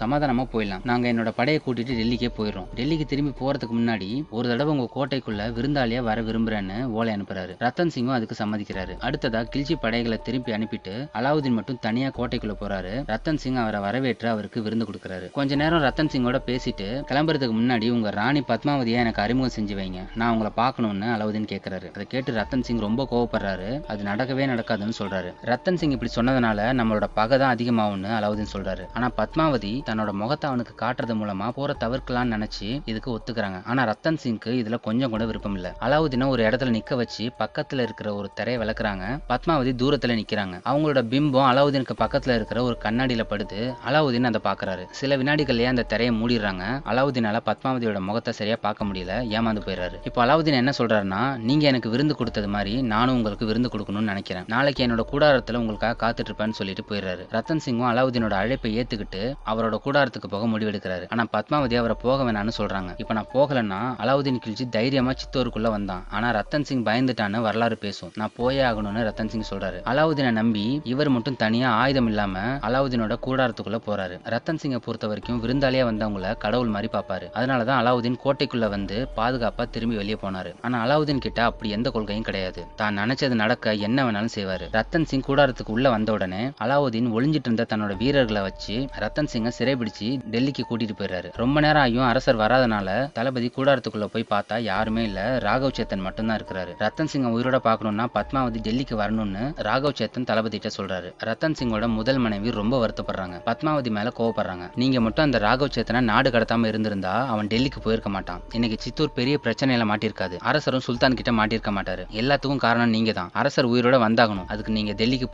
சமாதானமா 0.00 0.44
போயிடலாம். 0.52 0.84
நாங்க 0.90 1.04
என்னோட 1.12 1.30
படையை 1.38 1.60
கூட்டிட்டு 1.64 1.96
டெல்லிக்கே 2.00 2.30
போயிடுறோம். 2.38 2.68
டெல்லிக்கு 2.78 3.06
திரும்பி 3.12 3.32
போறதுக்கு 3.40 3.74
முன்னாடி 3.78 4.08
ஒரு 4.36 4.46
தடவை 4.48 4.70
உங்க 4.74 4.86
கோட்டைக்குள்ள 4.94 5.42
விருந்தாளியா 5.56 6.00
வர 6.08 6.20
விரும்புறேன்னு 6.28 6.78
ஓலை 6.98 7.14
அனுப்புறாரு. 7.14 7.52
ரத்தன் 7.64 7.92
சிங்கும் 7.94 8.16
அதுக்கு 8.18 8.36
சம்மதிக்கிறாரு. 8.42 8.94
அடுத்ததா 9.08 9.42
கில்ஜி 9.54 9.76
படைகளை 9.84 10.18
திரும்பி 10.28 10.52
அனுப்பிட்டு 10.52 10.94
அலாவுதீன் 11.20 11.58
மட்டும் 11.58 11.80
தனியா 11.86 12.08
கோட்டைக்குள்ள 12.18 12.56
போறாரு. 12.62 12.94
ரத்தன் 13.12 13.40
சிங் 13.44 13.60
அவரை 13.64 13.80
வரவேற்று 13.86 14.28
அவருக்கு 14.34 14.62
விருந்து 14.62 14.88
கொடுக்கறாரு. 14.90 15.28
கொஞ்ச 15.38 15.54
நேரம் 15.62 15.84
ரத்தன் 15.88 16.12
சிங்கோட 16.14 16.40
பேசிட்டு 16.50 16.88
கிளம்புறதுக்கு 17.10 17.58
முன்னாடி 17.60 17.88
உங்க 17.96 18.10
ராணி 18.20 18.42
பத்மாவதியை 18.52 18.98
எனக்கு 19.04 19.22
அறிமுகம் 19.26 19.56
செஞ்சு 19.58 19.76
வைங்க. 19.80 20.00
நான் 20.14 20.32
உங்களை 20.32 20.52
பார்க்கணும்னு 20.62 21.08
அலாவுதீன் 21.16 21.50
கேட்கறாரு 21.54 21.88
அதை 21.94 22.06
கேட்டு 22.14 22.36
ரத்தன் 22.40 22.66
சிங் 22.68 22.84
ரொம்ப 22.88 23.08
கோவப்படுறாரு. 23.12 23.70
அது 23.92 24.02
நடக்கவே 24.10 24.44
நடக்காதுன்னு 24.52 24.98
சொல்றாரு. 25.00 25.30
ரத்தன் 25.52 25.78
சிங் 25.80 25.94
இப்படி 25.96 26.10
சொன்னதுனால 26.22 26.66
நம்மளோட 26.78 27.06
பகை 27.14 27.36
தான் 27.38 27.54
அதிகமாகும்னு 27.54 28.10
அலாவுதீன் 28.16 28.50
சொல்றாரு. 28.52 28.82
ஆனா 28.94 29.10
பத்மாவதி 29.16 29.82
தன்னோட 29.86 30.10
முகத்தை 30.10 30.46
அவனுக்கு 30.50 30.74
காட்டுறது 30.84 31.14
மூலமா 31.20 31.48
போற 31.48 31.74
தவிர்க்கலாம்னு 31.80 32.34
நினைச்சு 32.34 32.82
இதுக்கு 32.84 33.10
ஒத்துக்கிறாங்க. 33.16 33.66
ஆனா 33.66 33.84
ரத்தன் 33.84 34.18
சிங்க்கு 34.24 34.50
இதுல 34.60 34.80
கொஞ்சம் 34.80 35.10
கூட 35.10 35.24
விருப்பம் 35.24 35.54
இல்ல. 35.54 35.76
அலாவுதீனை 35.80 36.28
ஒரு 36.28 36.42
இடத்துல 36.48 36.72
நிக்க 36.76 36.96
வச்சு 36.96 37.30
பக்கத்துல 37.38 37.86
இருக்கிற 37.86 38.14
ஒரு 38.14 38.30
திரையை 38.34 38.58
விளக்குறாங்க. 38.62 39.04
பத்மாவதி 39.30 39.72
தூரத்துல 39.82 40.16
நிக்கிறாங்க. 40.20 40.54
அவங்களோட 40.70 41.02
பிம்பம் 41.14 41.48
அலாவுதீனுக்கு 41.50 41.96
பக்கத்துல 42.04 42.34
இருக்கிற 42.34 42.62
ஒரு 42.62 42.78
கண்ணாடியில 42.84 43.24
படுது. 43.32 43.60
அலாவுதீன் 43.88 44.30
அதை 44.30 44.40
பாக்குறாரு. 44.48 44.84
சில 44.90 45.16
வினாடிகள்லயே 45.16 45.70
அந்த 45.72 45.82
திரையை 45.82 46.14
மூடிடுறாங்க. 46.20 46.64
அலாவுதீனால 46.92 47.40
பத்மாவதியோட 47.50 48.00
முகத்தை 48.00 48.32
சரியா 48.32 48.56
பார்க்க 48.60 48.84
முடியல. 48.84 49.12
ஏமாந்து 49.36 49.64
போயிடுறாரு. 49.66 49.98
இப்போ 50.04 50.20
அலாவுதீன் 50.26 50.60
என்ன 50.62 50.72
சொல்றாருன்னா 50.78 51.22
நீங்க 51.48 51.66
எனக்கு 51.66 51.90
விருந்து 51.90 52.16
கொடுத்தது 52.16 52.48
மாதிரி 52.48 52.82
நானும் 52.82 53.14
உங்களுக்கு 53.14 53.46
விருந்து 53.46 53.70
கொடுக்கணும்னு 53.72 54.10
நினைக்கிறேன். 54.12 54.44
நாளைக்கு 54.46 54.86
என்னோட 54.86 55.02
கூடாரத்துல 55.12 55.60
உங்களுக்காக 55.62 55.96
காத்துட்டு 56.12 56.30
இருப்பேன்னு 56.30 56.56
சொல்லிட்டு 56.58 56.82
போயிடுறாரு. 56.88 57.22
ரத்தன் 57.36 57.62
சிங்கும் 57.64 57.88
அலாவுதீனோட 57.90 58.34
அழைப்பை 58.42 58.70
ஏத்துக்கிட்டு 58.78 59.20
அவரோட 59.46 59.76
கூடாரத்துக்கு 59.84 60.28
போக 60.28 60.44
முடிவெடுக்கிறாரு. 60.52 61.04
ஆனா 61.08 61.24
பத்மாவதி 61.36 61.76
அவரை 61.76 61.96
போக 62.02 62.18
வேணாம்னு 62.28 62.54
சொல்றாங்க. 62.58 62.90
இப்ப 63.02 63.14
நான் 63.18 63.30
போகலன்னா 63.34 63.80
அலாவுதீன் 64.02 64.40
கிழிச்சு 64.44 64.64
தைரியமா 64.76 65.12
சித்தோருக்குள்ள 65.22 65.70
வந்தான். 65.76 66.02
ஆனா 66.10 66.30
ரத்தன் 66.38 66.66
சிங் 66.68 66.84
பயந்துட்டான்னு 66.84 67.40
வரலாறு 67.40 67.76
பேசும். 67.76 68.12
நான் 68.14 68.34
போயே 68.36 68.62
ஆகணும்னு 68.62 69.06
ரத்தன் 69.08 69.30
சிங் 69.34 69.48
சொல்றாரு. 69.50 69.78
அலாவுதீனை 69.92 70.32
நம்பி 70.40 70.64
இவர் 70.92 71.12
மட்டும் 71.16 71.38
தனியா 71.44 71.70
ஆயுதம் 71.82 72.06
இல்லாம 72.06 72.44
அலாவுதீனோட 72.68 73.16
கூடாரத்துக்குள்ள 73.26 73.80
போறாரு. 73.88 74.18
ரத்தன் 74.34 74.60
சிங்கை 74.62 74.80
பொறுத்த 74.86 75.06
வரைக்கும் 75.06 75.40
விருந்தாளியா 75.44 75.84
வந்தவங்கள 75.90 76.36
கடவுள் 76.44 76.72
மாதிரி 76.76 76.90
பார்ப்பாரு 76.96 77.28
அதனாலதான் 77.38 77.80
அலாவுதீன் 77.82 78.20
கோட்டைக்குள்ள 78.24 78.68
வந்து 78.76 78.98
பாதுகாப்பா 79.16 79.64
திரும்பி 79.70 79.96
வெளியே 80.00 80.18
போனாரு. 80.24 80.52
ஆனா 80.60 80.76
அலாவுதீன் 80.84 81.24
கிட்ட 81.26 81.44
அப்படி 81.44 81.70
எந்த 81.78 81.90
கொள்கையும் 81.90 82.28
கிடையாது. 82.30 82.60
தான் 82.76 82.98
நினைச்சது 82.98 83.34
நடக்க 83.42 83.74
என்ன 83.88 83.98
வேணாலும் 84.04 84.34
செய்வாரு. 84.34 84.66
ரத்தன் 84.78 85.08
சிங் 85.10 85.26
கூடாரத்துக்கு 85.26 85.74
உள்ள 85.74 85.86
வந்த 85.90 86.01
உடனே 86.10 86.50
அலாவுதீன் 86.60 87.10
ஒளிஞ்சிட்டு 87.12 87.48
இருந்த 87.50 87.66
தன்னோட 87.68 87.96
வீரர்களை 87.96 88.42
வச்சு 88.42 88.88
ரத்தன் 88.98 89.30
சிங்கை 89.32 89.50
சிறைபிடிச்சு 89.58 90.08
டெல்லிக்கு 90.30 90.62
கூட்டிட்டு 90.70 90.96
போயிடுறாரு 90.98 91.30
ரொம்ப 91.34 91.60
நேரம் 91.60 91.82
ஆகியும் 91.82 92.08
அரசர் 92.08 92.36
வராதனால 92.36 93.10
தளபதி 93.12 93.50
கூடாரத்துக்குள்ள 93.56 94.04
போய் 94.04 94.30
பார்த்தா 94.30 94.60
யாருமே 94.60 95.02
இல்ல. 95.04 95.38
ராகவ் 95.38 95.74
சேத்தன் 95.76 96.00
மட்டும்தான் 96.00 96.38
இருக்கிறாரு. 96.38 96.72
ரத்தன் 96.78 97.10
சிங்கை 97.12 97.30
உயிரோட 97.36 97.58
பார்க்கணும்னா 97.68 98.06
பத்மாவதி 98.12 98.60
டெல்லிக்கு 98.68 98.94
வரணும்னு 99.02 99.52
ராகவ் 99.56 99.96
சேத்தன் 99.98 100.24
தளபதி 100.24 100.58
கிட்ட 100.58 100.82
சொல்றாரு. 100.82 101.12
ரத்தன் 101.18 101.56
சிங்கோட 101.60 101.88
முதல் 101.88 102.18
மனைவி 102.18 102.50
ரொம்ப 102.50 102.86
வருத்தப்படுறாங்க. 102.86 103.42
பத்மாவதி 103.44 103.90
மேல 103.90 104.12
கோவப்படுறாங்க. 104.18 104.70
நீங்க 104.74 105.00
மட்டும் 105.00 105.24
அந்த 105.24 105.38
ராகவ் 105.38 105.74
சேத்தனை 105.74 106.00
நாடு 106.00 106.30
கடத்தாம 106.30 106.66
இருந்திருந்தா 106.66 107.26
அவன் 107.26 107.46
டெல்லிக்கு 107.46 107.80
போயிருக்க 107.82 108.10
மாட்டான். 108.10 108.40
இன்னைக்கு 108.52 108.78
சித்தூர் 108.80 109.12
பெரிய 109.12 109.38
பிரச்சனையில 109.44 109.86
மாட்டிருக்காது 109.92 110.36
அரசரும் 110.38 110.80
சுல்தான் 110.80 111.14
கிட்ட 111.14 111.32
மாட்டிருக்க 111.32 111.72
மாட்டாரு. 111.78 112.04
எல்லாத்துக்கும் 112.10 112.56
காரணம் 112.56 112.90
நீங்க 112.90 113.12
தான் 113.12 113.30
அரசர் 113.32 113.70
உயிரோட 113.70 113.98
வந்தாகணும். 114.06 114.46
அதுக்கு 114.46 114.72
நீங்க 114.72 114.92
டெல்லிக்கு 114.92 115.28